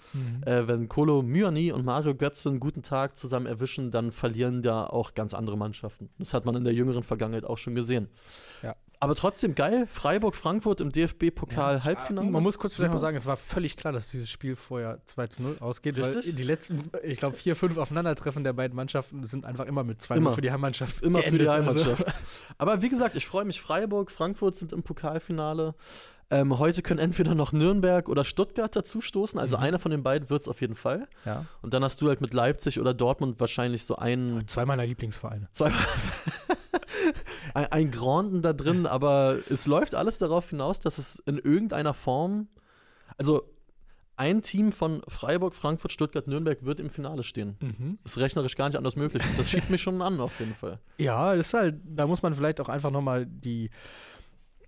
[0.47, 4.85] äh, wenn Kolo Myani und Mario Götze einen guten Tag zusammen erwischen, dann verlieren da
[4.87, 6.11] auch ganz andere Mannschaften.
[6.19, 8.09] Das hat man in der jüngeren Vergangenheit auch schon gesehen.
[8.63, 8.75] Ja.
[9.03, 12.31] Aber trotzdem geil, Freiburg-Frankfurt im DFB-Pokal-Halbfinale.
[12.31, 15.27] Man muss kurz vielleicht mal sagen, es war völlig klar, dass dieses Spiel vorher 2
[15.27, 16.37] zu 0 ausgeht, weil Richtig.
[16.37, 20.19] die letzten, ich glaube, vier, fünf Aufeinandertreffen der beiden Mannschaften sind einfach immer mit 2
[20.19, 20.31] Immer.
[20.31, 21.49] 0 für die Heimmannschaft Immer für die.
[21.49, 22.15] Also, Heimmannschaft.
[22.59, 23.61] Aber wie gesagt, ich freue mich.
[23.61, 25.75] Freiburg, Frankfurt sind im Pokalfinale.
[26.33, 29.39] Ähm, heute können entweder noch Nürnberg oder Stuttgart dazustoßen.
[29.39, 29.63] Also Mhm.
[29.63, 31.07] einer von den beiden wird es auf jeden Fall.
[31.27, 31.45] ja.
[31.61, 35.49] Und dann hast du halt mit Leipzig oder Dortmund wahrscheinlich so einen, Zwei meiner Lieblingsvereine.
[35.53, 35.71] zwei,
[37.55, 38.87] ein, ein Granden da drin.
[38.87, 42.49] Aber es läuft alles darauf hinaus, dass es in irgendeiner Form,
[43.19, 43.49] also
[44.17, 47.57] ein Team von Freiburg, Frankfurt, Stuttgart, Nürnberg wird im Finale stehen.
[47.61, 47.99] Mhm.
[48.05, 49.23] Ist rechnerisch gar nicht anders möglich.
[49.37, 50.79] Das schiebt mich schon an, auf jeden Fall.
[50.99, 53.71] Ja, ist halt, da muss man vielleicht auch einfach nochmal die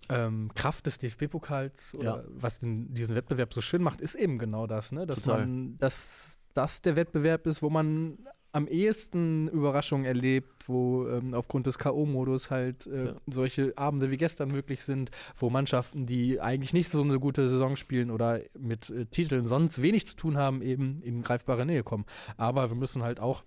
[0.09, 2.25] ähm, Kraft des DFB-Pokals oder Ja.
[2.29, 5.07] was den, diesen Wettbewerb so schön macht, ist eben genau das, ne?
[5.07, 5.41] Dass Total.
[5.47, 8.19] man, dass das der Wettbewerb ist, wo man
[8.53, 13.15] am ehesten Überraschungen erlebt, wo ähm, aufgrund des K.O.-Modus halt äh, Ja.
[13.27, 17.75] solche Abende wie gestern möglich sind, wo Mannschaften, die eigentlich nicht so eine gute Saison
[17.75, 22.05] spielen oder mit äh, Titeln sonst wenig zu tun haben, eben in greifbare Nähe kommen.
[22.37, 23.43] Aber wir müssen halt auch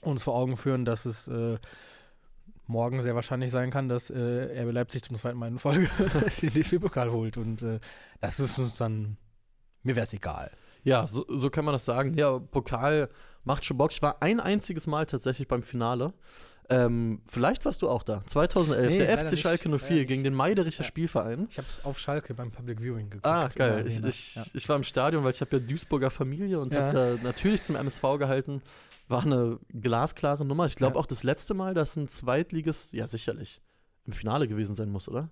[0.00, 1.58] uns vor Augen führen, dass es äh,
[2.72, 5.88] morgen sehr wahrscheinlich sein kann, dass äh, RB Leipzig zum zweiten Mal in Folge
[6.42, 7.36] den DFB-Pokal holt.
[7.36, 7.78] Und äh,
[8.20, 9.16] das ist uns dann,
[9.82, 10.50] mir wäre es egal.
[10.82, 12.14] Ja, so, so kann man das sagen.
[12.14, 13.08] Ja, Pokal
[13.44, 13.92] macht schon Bock.
[13.92, 16.12] Ich war ein einziges Mal tatsächlich beim Finale.
[16.70, 18.22] Ähm, vielleicht warst du auch da.
[18.24, 19.38] 2011, Nee, der FC.
[19.38, 20.08] Schalke 04 Leider nicht.
[20.08, 20.88] gegen den Meidericher Ja.
[20.88, 21.46] Spielverein.
[21.50, 23.26] Ich habe es auf Schalke beim Public Viewing geguckt.
[23.26, 23.86] Ah, geil.
[23.86, 24.44] Ich, ich, ja.
[24.54, 27.76] ich war im Stadion, weil ich habe ja Duisburger Familie und habe da natürlich zum
[27.76, 28.62] MSV gehalten.
[29.08, 30.66] War eine glasklare Nummer.
[30.66, 31.00] Ich glaube Ja.
[31.00, 33.60] auch das letzte Mal, dass ein Zweitliges, ja sicherlich,
[34.06, 35.30] im Finale gewesen sein muss, oder?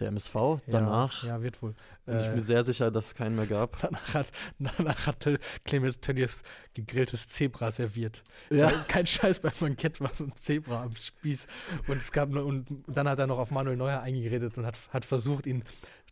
[0.00, 0.60] Der MSV.
[0.68, 1.74] Danach Ja, ja wird wohl.
[2.06, 3.78] bin ich Äh, mir sehr sicher, dass es keinen mehr gab.
[3.80, 6.42] danach, hat, danach hatte Clemens Tönnies
[6.74, 8.22] gegrilltes Zebra serviert.
[8.50, 8.70] Ja.
[8.86, 11.48] Kein Scheiß beim Bankett war so ein Zebra am Spieß.
[11.88, 14.76] Und es gab nur, und dann hat er noch auf Manuel Neuer eingeredet und hat,
[14.90, 15.64] hat versucht, ihn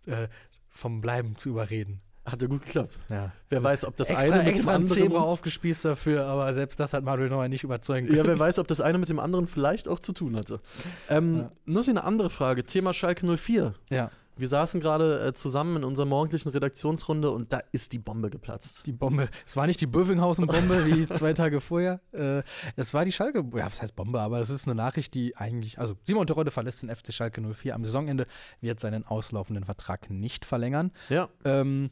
[0.06, 0.26] äh,
[0.68, 2.00] vom Bleiben zu überreden.
[2.26, 2.98] Hat ja gut geklappt.
[3.08, 3.30] Ja.
[3.48, 5.02] Wer weiß, ob das extra eine mit extra dem anderen.
[5.02, 8.18] Zebra aufgespießt dafür, aber selbst das hat Manuel Neuer nicht überzeugen können.
[8.18, 10.60] Ja, wer weiß, ob das eine mit dem anderen vielleicht auch zu tun hatte.
[11.08, 11.50] Ähm, Ja.
[11.66, 12.64] Nur so eine andere Frage.
[12.64, 13.74] Thema Schalke 04.
[13.90, 18.28] Ja, Wir saßen gerade äh, zusammen in unserer morgendlichen Redaktionsrunde und da ist die Bombe
[18.28, 18.86] geplatzt.
[18.86, 19.28] die Bombe.
[19.46, 22.00] Es war nicht die Bövinghausen-Bombe wie zwei Tage vorher.
[22.12, 22.42] Äh,
[22.76, 25.78] es war die Schalke, ja, was heißt Bombe, aber es ist eine Nachricht, die eigentlich,
[25.78, 28.26] also Simon Terodde verlässt den FC Schalke 04 am Saisonende,
[28.60, 30.92] wird seinen auslaufenden Vertrag nicht verlängern.
[31.08, 31.90] Ja, Ähm,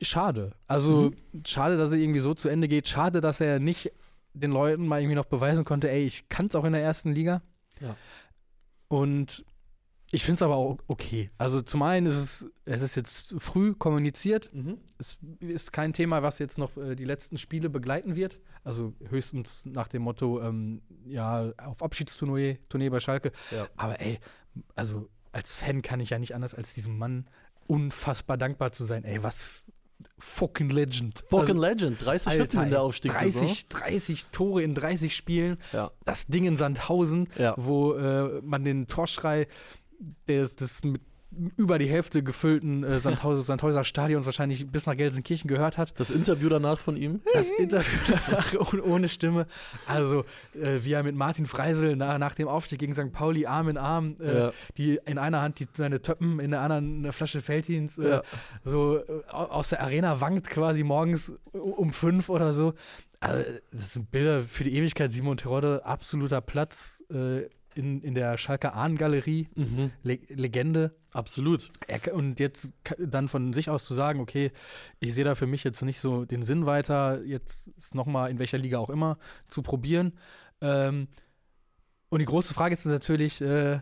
[0.00, 0.52] schade.
[0.66, 1.12] Also
[1.46, 2.88] schade, dass er irgendwie so zu Ende geht.
[2.88, 3.92] Schade, dass er nicht
[4.32, 7.12] den Leuten mal irgendwie noch beweisen konnte, ey, ich kann es auch in der ersten
[7.12, 7.42] Liga.
[7.80, 7.96] Ja.
[8.88, 9.44] Und
[10.10, 11.30] ich finde es aber auch okay.
[11.38, 14.50] Also zum einen ist es, es ist jetzt früh kommuniziert.
[14.52, 14.78] Mhm.
[14.98, 18.38] Es ist kein Thema, was jetzt noch äh, die letzten Spiele begleiten wird.
[18.62, 23.32] Also höchstens nach dem Motto, ähm, ja, auf Abschiedstournee Tournee bei Schalke.
[23.50, 23.66] Ja.
[23.76, 24.20] Aber ey,
[24.76, 27.26] also als Fan kann ich ja nicht anders als diesem Mann
[27.66, 29.04] unfassbar dankbar zu sein.
[29.04, 29.50] Ey, was
[30.18, 31.24] fucking Legend.
[31.30, 33.46] Fucking Also, Legend, 30 Hütten Alter, in der Aufstiegssaison.
[33.46, 35.56] 30, 30 Tore in 30 Spielen.
[35.72, 35.90] Ja.
[36.04, 37.54] Das Ding in Sandhausen, Ja.
[37.56, 39.46] wo äh, man den Torschrei
[40.28, 41.00] des, des mit
[41.56, 45.92] über die Hälfte gefüllten äh, Sandhauser, Sandhauser Stadions wahrscheinlich bis nach Gelsenkirchen gehört hat.
[45.98, 47.22] Das Interview danach von ihm.
[47.34, 49.46] Das Interview danach ohne, ohne Stimme.
[49.88, 53.10] Also, äh, wie er mit Martin Freisel nach, nach dem Aufstieg gegen St.
[53.12, 54.52] Pauli Arm in Arm, äh, Ja.
[54.78, 58.22] die in einer Hand die, seine Töppen, in der anderen eine Flasche Feldhins, äh, Ja.
[58.62, 62.74] so äh, au- aus der Arena wankt quasi morgens um fünf oder so.
[63.18, 65.10] Also, das sind Bilder für die Ewigkeit.
[65.10, 69.48] Simon Terodde, absoluter Platz äh, in, in der Schalker Ahnengalerie.
[69.54, 69.90] Mhm.
[70.02, 70.94] Le Legende.
[71.12, 71.70] Absolut.
[71.86, 74.50] Er, und jetzt dann von sich aus zu sagen, okay,
[75.00, 78.58] ich sehe da für mich jetzt nicht so den Sinn weiter, jetzt nochmal in welcher
[78.58, 80.12] Liga auch immer zu probieren.
[80.60, 81.08] Ähm,
[82.08, 83.80] und die große Frage ist natürlich, äh,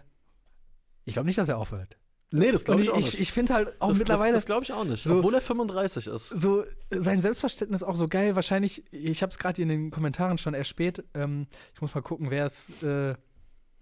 [1.04, 1.96] ich glaube nicht, dass er aufhört.
[2.34, 3.20] Nee, das glaube ich, ich auch ich, nicht.
[3.20, 5.02] ich finde halt auch das mittlerweile das, das glaube ich auch nicht.
[5.04, 6.28] so- Obwohl er 35 ist.
[6.28, 8.36] so sein Selbstverständnis auch so geil.
[8.36, 11.04] Wahrscheinlich, ich habe es gerade in den Kommentaren schon erspäht.
[11.12, 13.14] Ähm, ich muss mal gucken, wer es äh,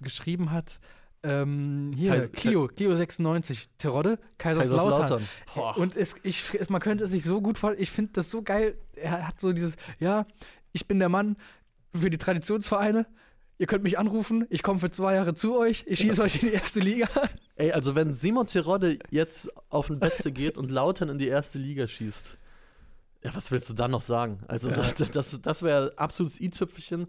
[0.00, 0.80] geschrieben hat.
[1.22, 5.26] Ähm, hier, Kai- Clio, Clio 96, Terodde, Kaiserslautern.
[5.46, 5.82] Kaiserslautern.
[5.82, 7.82] Und es, ich, es, man könnte es sich so gut vorstellen.
[7.82, 8.76] Ich finde das so geil.
[8.96, 10.26] Er hat so dieses, ja,
[10.72, 11.36] ich bin der Mann
[11.94, 13.06] für die Traditionsvereine.
[13.58, 14.46] Ihr könnt mich anrufen.
[14.48, 15.84] Ich komme für zwei Jahre zu euch.
[15.86, 17.08] Ich schieße euch in die erste Liga.
[17.56, 21.58] Ey, also wenn Simon Terodde jetzt auf den Betze geht und Lautern in die erste
[21.58, 22.38] Liga schießt,
[23.22, 24.40] ja, was willst du dann noch sagen?
[24.48, 24.76] Also Ja.
[24.96, 27.08] das, das, das wäre absolutes i-Tüpfelchen.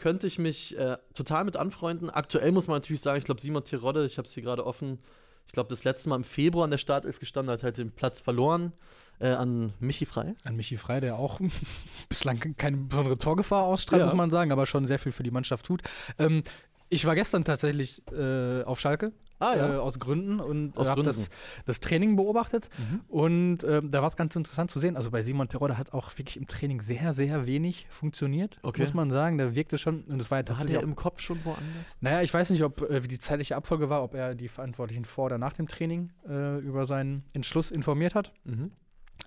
[0.00, 2.10] Könnte ich mich äh, total mit anfreunden.
[2.10, 4.98] Aktuell muss man natürlich sagen, ich glaube, Simon Terodde, ich habe es hier gerade offen,
[5.46, 8.18] ich glaube, das letzte Mal im Februar in der Startelf gestanden, hat halt den Platz
[8.20, 8.72] verloren
[9.18, 10.34] äh, an Michi Frei.
[10.44, 11.38] An Michi Frei, der auch
[12.08, 14.06] bislang keine besondere Torgefahr ausstrahlt, Ja.
[14.06, 15.82] muss man sagen, aber schon sehr viel für die Mannschaft tut.
[16.18, 16.42] Ähm,
[16.90, 21.30] ich war gestern tatsächlich äh, auf Schalke, Ah äh, aus Gründen, und Aus habe das,
[21.64, 22.68] das Training beobachtet.
[22.76, 23.00] Mhm.
[23.08, 24.96] Und ähm, da war es ganz interessant zu sehen.
[24.96, 28.82] Also bei Simon Terodde hat es auch wirklich im Training sehr, sehr wenig funktioniert, Okay.
[28.82, 29.38] muss man sagen.
[29.38, 31.96] Der wirkte schon, und es war ja War tatsächlich der auch im Kopf schon woanders?
[32.00, 35.06] naja, ich weiß nicht, ob äh, wie die zeitliche Abfolge war, ob er die Verantwortlichen
[35.06, 38.32] vor oder nach dem Training äh, über seinen Entschluss informiert hat.
[38.44, 38.72] Mhm.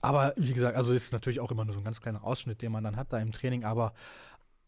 [0.02, 2.71] Aber wie gesagt, also ist natürlich auch immer nur so ein ganz kleiner Ausschnitt, den
[2.71, 3.93] man dann hat da im Training, aber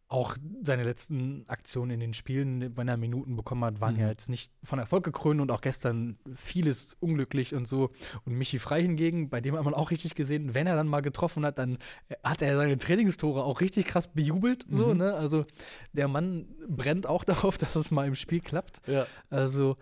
[0.07, 4.01] auch seine letzten Aktionen in den Spielen, wenn er Minuten bekommen hat, waren Mhm.
[4.01, 7.89] ja jetzt nicht von Erfolg gekrönt und auch gestern vieles unglücklich und so.
[8.23, 11.01] Und Michi Frei hingegen, bei dem hat man auch richtig gesehen, wenn er dann mal
[11.01, 11.79] getroffen hat, dann
[12.23, 14.63] hat er seine Trainingstore auch richtig krass bejubelt.
[14.69, 14.97] So, Mhm.
[14.99, 15.13] ne?
[15.15, 15.45] Also
[15.93, 18.87] der Mann brennt auch darauf, dass es mal im Spiel klappt.
[18.87, 19.07] Ja.
[19.31, 19.75] Also,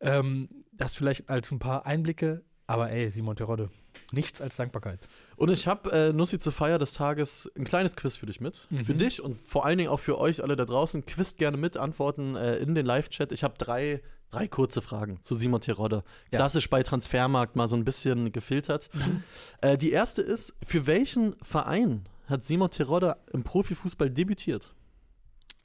[0.00, 3.70] ähm, das vielleicht als ein paar Einblicke, aber ey, Simon Terodde,
[4.10, 5.06] nichts als Dankbarkeit.
[5.36, 8.66] Und ich habe, äh, Nussi, zur Feier des Tages ein kleines Quiz für dich mit.
[8.70, 8.84] Mhm.
[8.84, 11.04] Für dich und vor allen Dingen auch für euch alle da draußen.
[11.06, 13.32] Quizt gerne mit, antworten äh, in den Live-Chat.
[13.32, 16.04] Ich habe drei, drei kurze Fragen zu Simon Terodde.
[16.30, 16.38] Ja.
[16.38, 18.90] Klassisch bei Transfermarkt mal so ein bisschen gefiltert.
[19.60, 24.74] Äh, die erste ist, für welchen Verein hat Simon Terodde im Profifußball debütiert?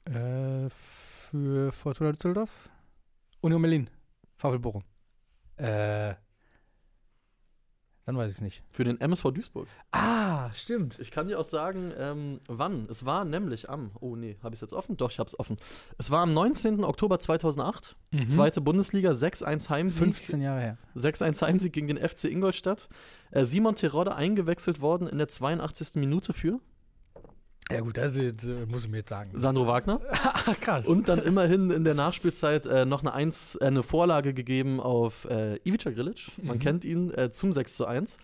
[0.04, 2.70] Äh, für Fortuna Düsseldorf?
[3.40, 3.90] Union Berlin.
[4.38, 4.84] VfL Bochum.
[5.56, 6.14] Äh,
[8.10, 8.62] dann weiß ich es nicht.
[8.70, 9.68] Für den MSV Duisburg.
[9.92, 10.98] Ah, stimmt.
[10.98, 12.86] Ich kann dir auch sagen, ähm, wann.
[12.90, 14.96] Es war nämlich am, oh nee, habe ich es jetzt offen?
[14.96, 15.56] Doch, ich habe es offen.
[15.96, 16.82] Es war am 19.
[16.84, 18.26] Oktober 2008, Mhm.
[18.28, 20.02] zweite Bundesliga, 6-1 Heimsieg.
[20.02, 20.78] 15 Jahre her.
[20.96, 22.88] 6-1 Heimsieg gegen den FC Ingolstadt.
[23.30, 25.94] Äh, Simon Terodde eingewechselt worden in der 82.
[26.00, 26.58] Minute für
[27.70, 28.32] Ja gut, das, äh,
[28.68, 29.30] muss ich mir jetzt sagen.
[29.34, 30.00] Sandro Wagner.
[30.10, 30.86] ah, krass.
[30.86, 35.24] Und dann immerhin in der Nachspielzeit äh, noch eine, Eins, äh, eine Vorlage gegeben auf
[35.26, 36.30] äh, Ivica Grilic.
[36.42, 36.60] Man Mhm.
[36.60, 38.18] kennt ihn äh, zum 6 zu 1.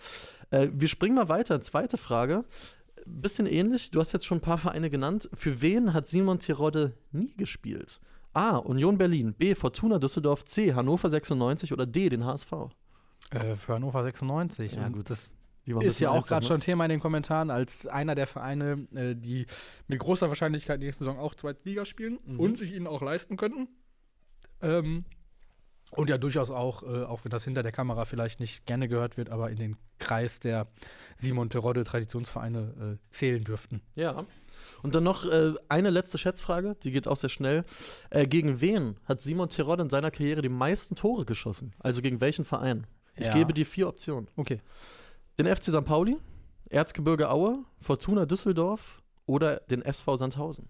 [0.50, 1.60] Äh, wir springen mal weiter.
[1.60, 2.44] Zweite Frage.
[3.04, 3.92] Bisschen ähnlich.
[3.92, 5.28] Du hast jetzt schon ein paar Vereine genannt.
[5.32, 8.00] Für wen hat Simon Terodde nie gespielt?
[8.32, 8.56] A.
[8.56, 9.32] Union Berlin.
[9.32, 9.54] B.
[9.54, 10.44] Fortuna Düsseldorf.
[10.44, 10.74] C.
[10.74, 12.08] Hannover 96 oder D.
[12.08, 12.52] Den HSV.
[13.30, 14.72] äh, für Hannover 96.
[14.72, 15.08] Ja, gut.
[15.08, 15.35] Das
[15.66, 16.48] ist ja auch gerade ne?
[16.48, 19.46] schon Thema in den Kommentaren, als einer der Vereine, äh, die
[19.88, 22.40] mit großer Wahrscheinlichkeit nächste Saison auch zweite Liga spielen Mhm.
[22.40, 23.68] und sich ihnen auch leisten könnten.
[24.62, 25.04] Ähm,
[25.92, 29.16] und ja, durchaus auch, äh, auch wenn das hinter der Kamera vielleicht nicht gerne gehört
[29.16, 30.66] wird, aber in den Kreis der
[31.16, 33.82] Simon Terodde Traditionsvereine äh, zählen dürften.
[33.94, 34.26] Ja.
[34.82, 37.64] Und dann noch äh, eine letzte Schätzfrage, die geht auch sehr schnell.
[38.10, 41.72] Äh, gegen wen hat Simon Terodde in seiner Karriere die meisten Tore geschossen?
[41.78, 42.86] Also gegen welchen Verein?
[43.16, 43.32] Ich Ja.
[43.34, 44.28] gebe dir vier Optionen.
[44.36, 44.60] Okay.
[45.38, 45.84] Den FC St.
[45.84, 46.16] Pauli,
[46.70, 50.68] Erzgebirge Aue, Fortuna Düsseldorf oder den SV Sandhausen.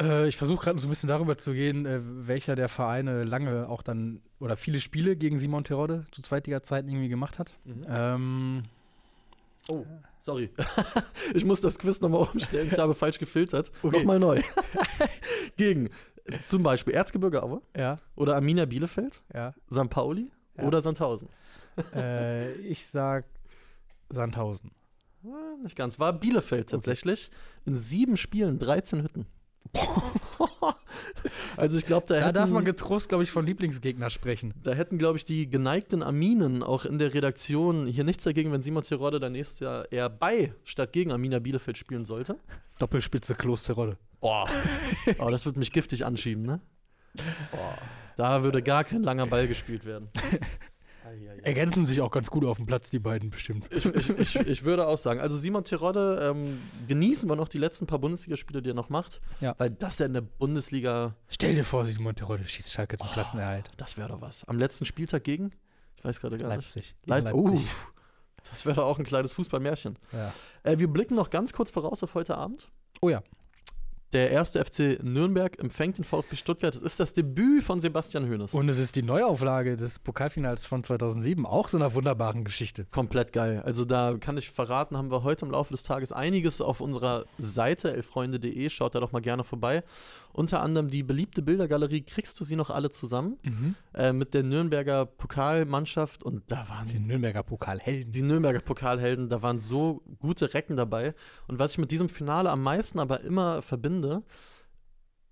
[0.00, 3.68] Äh, ich versuche gerade so ein bisschen darüber zu gehen, äh, welcher der Vereine lange
[3.68, 7.54] auch dann oder viele Spiele gegen Simon Terodde zu Zweitliga-Zeiten irgendwie gemacht hat.
[7.88, 8.62] Ähm,
[9.68, 9.84] Oh,
[10.18, 10.50] sorry.
[11.34, 12.68] ich muss das Quiz nochmal umstellen.
[12.72, 13.70] Ich habe falsch gefiltert.
[13.82, 13.98] Okay.
[13.98, 14.42] Nochmal neu.
[15.56, 15.90] Gegen
[16.42, 19.52] zum Beispiel Erzgebirge Aue ja, oder Arminia Bielefeld, ja.
[19.70, 19.88] St.
[19.90, 20.64] Pauli Ja.
[20.64, 21.28] oder Sandhausen.
[21.94, 23.24] äh, ich sag
[24.08, 24.72] Sandhausen.
[25.24, 25.98] Ah, Nicht ganz.
[25.98, 27.30] War Bielefeld tatsächlich.
[27.64, 29.26] In sieben Spielen 13 Hütten.
[31.56, 34.54] also ich glaube, da, Da hätten, darf man getrost, glaube ich, von Lieblingsgegner sprechen.
[34.62, 38.62] da hätten, glaube ich, die geneigten Aminen auch in der Redaktion hier nichts dagegen, wenn
[38.62, 42.38] Simon Tirode dann nächstes Jahr eher bei statt gegen Arminia Bielefeld spielen sollte.
[42.78, 43.98] Doppelspitze Klosterrolle.
[44.20, 44.48] Boah.
[45.18, 46.60] Aber das wird mich giftig anschieben, ne?
[47.52, 47.78] Boah.
[48.16, 50.08] Da würde gar kein langer Ball gespielt werden.
[51.42, 53.66] Ergänzen sich auch ganz gut auf dem Platz, die beiden bestimmt.
[53.70, 57.58] Ich, ich, ich, ich würde auch sagen, also Simon Terodde, ähm, genießen wir noch die
[57.58, 59.20] letzten paar Bundesligaspiele, die er noch macht.
[59.40, 59.54] Ja.
[59.58, 63.70] Weil das ja in der Bundesliga, Stell dir vor, Simon Terodde schießt Schalke zum Klassenerhalt.
[63.76, 64.44] das wäre doch was.
[64.44, 65.50] Am letzten Spieltag gegen,
[65.96, 66.66] ich weiß gerade gar nicht.
[66.74, 66.94] Leipzig.
[67.06, 67.60] Leip Gegen uh,
[68.50, 69.98] das wäre doch auch ein kleines Fußballmärchen.
[70.12, 70.32] Ja.
[70.62, 72.70] Äh, wir blicken noch ganz kurz voraus auf heute Abend.
[73.00, 73.22] Oh ja.
[74.12, 76.74] Der erste FC Nürnberg empfängt den VfB Stuttgart.
[76.74, 78.54] Das ist das Debüt von Sebastian Hoeneß.
[78.54, 82.86] Und es ist die Neuauflage des Pokalfinals von 2007, auch so einer wunderbaren Geschichte.
[82.90, 83.62] Komplett geil.
[83.64, 87.24] Also da kann ich verraten, haben wir heute im Laufe des Tages einiges auf unserer
[87.38, 88.68] Seite elfreunde.de.
[88.68, 89.84] Schaut da doch mal gerne vorbei.
[90.32, 92.02] Unter anderem die beliebte Bildergalerie.
[92.02, 93.38] Kriegst du sie noch alle zusammen?
[93.94, 96.22] Äh, mit der Nürnberger Pokalmannschaft.
[96.22, 98.12] Und da waren Die Nürnberger Pokalhelden.
[98.12, 101.14] die Nürnberger Pokalhelden, da waren so gute Recken dabei.
[101.48, 104.22] Und was ich mit diesem Finale am meisten aber immer verbinde,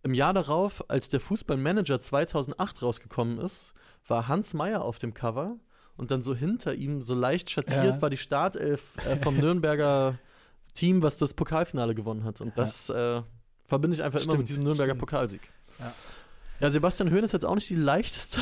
[0.03, 3.75] im Jahr darauf, als der Fußballmanager 2008 rausgekommen ist,
[4.07, 5.57] war Hans Meyer auf dem Cover
[5.97, 8.03] und dann so hinter ihm, so leicht schattiert, Ja.
[8.03, 10.19] war die Startelf äh, vom Nürnberger
[10.75, 12.41] Team, was das Pokalfinale gewonnen hat.
[12.41, 13.23] Und das äh,
[13.69, 15.01] verbinde ich einfach immer mit Stimmt, diesem Nürnberger stimmt.
[15.01, 15.43] Pokalsieg.
[15.79, 15.93] Ja.
[16.61, 18.41] Ja, Sebastian Höhn ist jetzt auch nicht die leichteste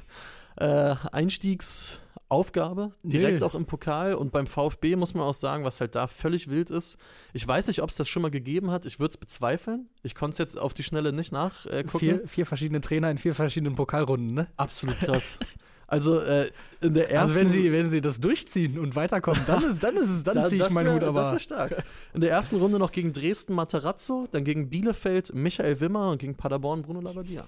[0.56, 3.44] äh, Einstiegsaufgabe, direkt Nee.
[3.46, 4.14] auch im Pokal.
[4.14, 6.98] Und beim VfB muss man auch sagen, was halt da völlig wild ist.
[7.32, 8.84] Ich weiß nicht, ob es das schon mal gegeben hat.
[8.86, 9.88] Ich würde es bezweifeln.
[10.02, 11.86] Ich konnte es jetzt auf die Schnelle nicht nachgucken.
[11.86, 11.98] Gucken.
[12.00, 14.48] Vier, vier verschiedene Trainer in vier verschiedenen Pokalrunden, ne?
[14.56, 15.38] Absolut krass.
[15.86, 17.18] Also äh, in der ersten.
[17.18, 20.34] Also wenn sie, wenn sie das durchziehen und weiterkommen, dann ist, dann ist es, dann
[20.42, 21.22] Da- ziehe ich das meinen wär- Hut Das aber.
[21.24, 21.84] wäre stark.
[22.14, 26.34] In der ersten Runde noch gegen Dresden Matarazzo, dann gegen Bielefeld Michael Wimmer und gegen
[26.36, 27.44] Paderborn Bruno Labbadia.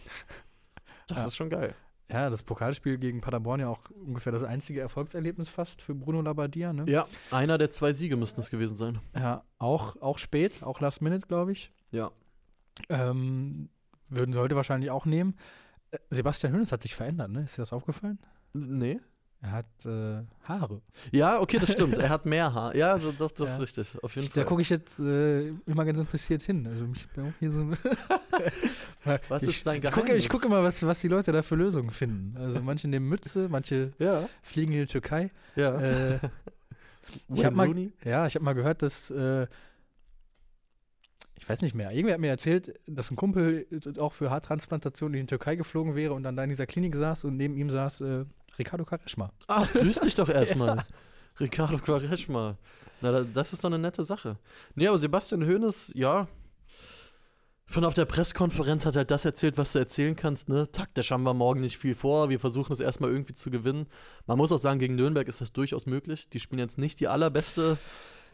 [1.09, 1.27] Das Ja.
[1.29, 1.75] ist schon geil.
[2.11, 6.73] Ja, das Pokalspiel gegen Paderborn ja auch ungefähr das einzige Erfolgserlebnis fast für Bruno Labbadia,
[6.73, 6.85] ne?
[6.87, 9.01] Ja, einer der zwei Siege müssten es gewesen sein.
[9.17, 11.73] Ja, auch, auch spät, auch Last Minute, glaube ich.
[11.91, 12.13] Ja.
[12.89, 13.71] Ähm,
[14.11, 15.35] würden sie heute wahrscheinlich auch nehmen.
[16.11, 17.43] Sebastian Hönes hat sich verändert, ne?
[17.45, 18.19] Ist dir das aufgefallen?
[18.53, 19.01] Nee.
[19.43, 20.81] Er hat äh, Haare.
[21.13, 21.99] Ja, okay, das stimmt.
[21.99, 22.75] Er hat mehr Haar.
[22.75, 23.55] Ja, so- doch, das Ja.
[23.57, 24.03] ist richtig.
[24.03, 24.45] Auf jeden Da Fall.
[24.47, 26.67] gucke ich jetzt äh, immer ganz interessiert hin.
[26.67, 27.07] Also mich
[27.39, 27.71] hier so.
[29.29, 30.25] Was ich, ist sein ich gucke, Geheimnis?
[30.25, 32.37] ich gucke immer, was, was die Leute da für Lösungen finden.
[32.37, 35.31] Also manche nehmen Mütze, manche Ja, fliegen in die Türkei.
[35.55, 35.77] ja.
[35.81, 36.19] Äh,
[37.35, 37.73] ich habe mal,
[38.05, 39.47] ja, ich habe mal gehört, dass äh,
[41.47, 41.93] ich weiß nicht mehr.
[41.93, 43.69] Irgendwer hat mir erzählt, dass ein Kumpel
[44.01, 47.23] auch für Haartransplantation in die Türkei geflogen wäre und dann da in dieser Klinik saß
[47.23, 48.25] und neben ihm saß äh,
[48.59, 49.31] Ricardo Quaresma.
[49.47, 50.85] Ach, grüß dich doch erstmal.
[51.39, 52.57] Ricardo Quaresma.
[53.01, 54.39] Na, da- das ist doch eine nette Sache.
[54.75, 56.27] Nee, aber Sebastian Hoeneß, ja.
[57.69, 60.71] Schon auf der Pressekonferenz hat er halt das erzählt, was du erzählen kannst, ne?
[60.73, 62.29] Taktisch haben wir morgen nicht viel vor.
[62.29, 63.87] Wir versuchen es erstmal irgendwie zu gewinnen.
[64.27, 66.29] Man muss auch sagen, gegen Nürnberg ist das durchaus möglich.
[66.29, 67.77] Die spielen jetzt nicht die allerbeste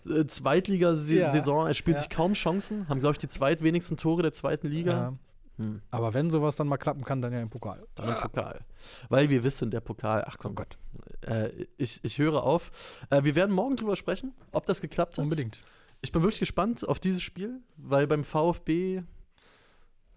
[0.06, 1.66] äh, Zweitligasaison.
[1.66, 2.02] Er spielt ja.
[2.02, 2.88] sich kaum Chancen.
[2.88, 4.92] Haben, glaube ich, die zweitwenigsten Tore der zweiten Liga.
[4.92, 5.18] Ja,
[5.58, 5.82] Hm.
[5.90, 7.86] aber wenn sowas dann mal klappen kann, dann ja im Pokal.
[7.94, 8.64] Dann im Pokal.
[9.10, 10.78] Weil wir wissen, der Pokal, ach komm Gott,
[11.26, 12.70] äh, ich, ich höre auf.
[13.10, 15.22] Äh, wir werden morgen drüber sprechen, ob das geklappt hat.
[15.22, 15.62] Unbedingt.
[16.00, 19.02] Ich bin wirklich gespannt auf dieses Spiel, weil beim VfB,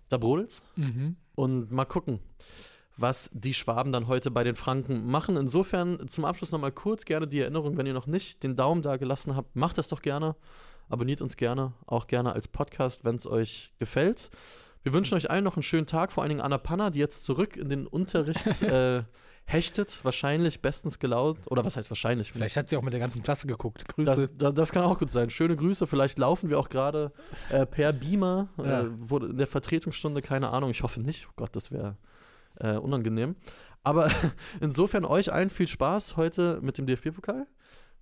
[0.09, 0.63] da brodelt's.
[0.77, 1.17] Mhm.
[1.35, 2.19] Und mal gucken,
[2.97, 5.35] was die Schwaben dann heute bei den Franken machen.
[5.37, 8.97] Insofern zum Abschluss nochmal kurz gerne die Erinnerung, wenn ihr noch nicht den Daumen da
[8.97, 10.35] gelassen habt, macht das doch gerne.
[10.87, 14.29] Abonniert uns gerne, auch gerne als Podcast, wenn es euch gefällt.
[14.83, 17.23] Wir wünschen euch allen noch einen schönen Tag, vor allen Dingen Anna Panna, die jetzt
[17.25, 19.01] zurück in den Unterricht äh,
[19.45, 21.39] hechtet, wahrscheinlich bestens gelaunt.
[21.49, 22.31] Oder was heißt wahrscheinlich?
[22.31, 23.87] Vielleicht hat sie auch mit der ganzen Klasse geguckt.
[23.87, 24.29] Grüße.
[24.29, 25.31] das, das kann auch gut sein.
[25.31, 25.87] Schöne Grüße.
[25.87, 27.11] Vielleicht laufen wir auch gerade
[27.49, 28.81] äh, per Beamer Ja.
[28.81, 30.21] äh, wurde in der Vertretungsstunde.
[30.21, 30.69] Keine Ahnung.
[30.69, 31.27] Ich hoffe nicht.
[31.29, 31.97] Oh Gott, das wäre
[32.59, 33.35] äh, unangenehm.
[33.83, 34.09] Aber
[34.61, 37.47] insofern euch allen viel Spaß heute mit dem DFB-Pokal.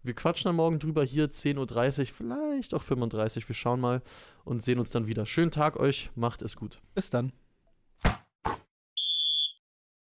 [0.02, 4.02] Wir quatschen dann morgen drüber hier 10.30 Uhr, vielleicht auch 35 Wir schauen mal
[4.44, 5.26] und sehen uns dann wieder.
[5.26, 6.12] Schönen Tag euch.
[6.16, 6.82] Macht es gut.
[6.94, 7.32] Bis dann.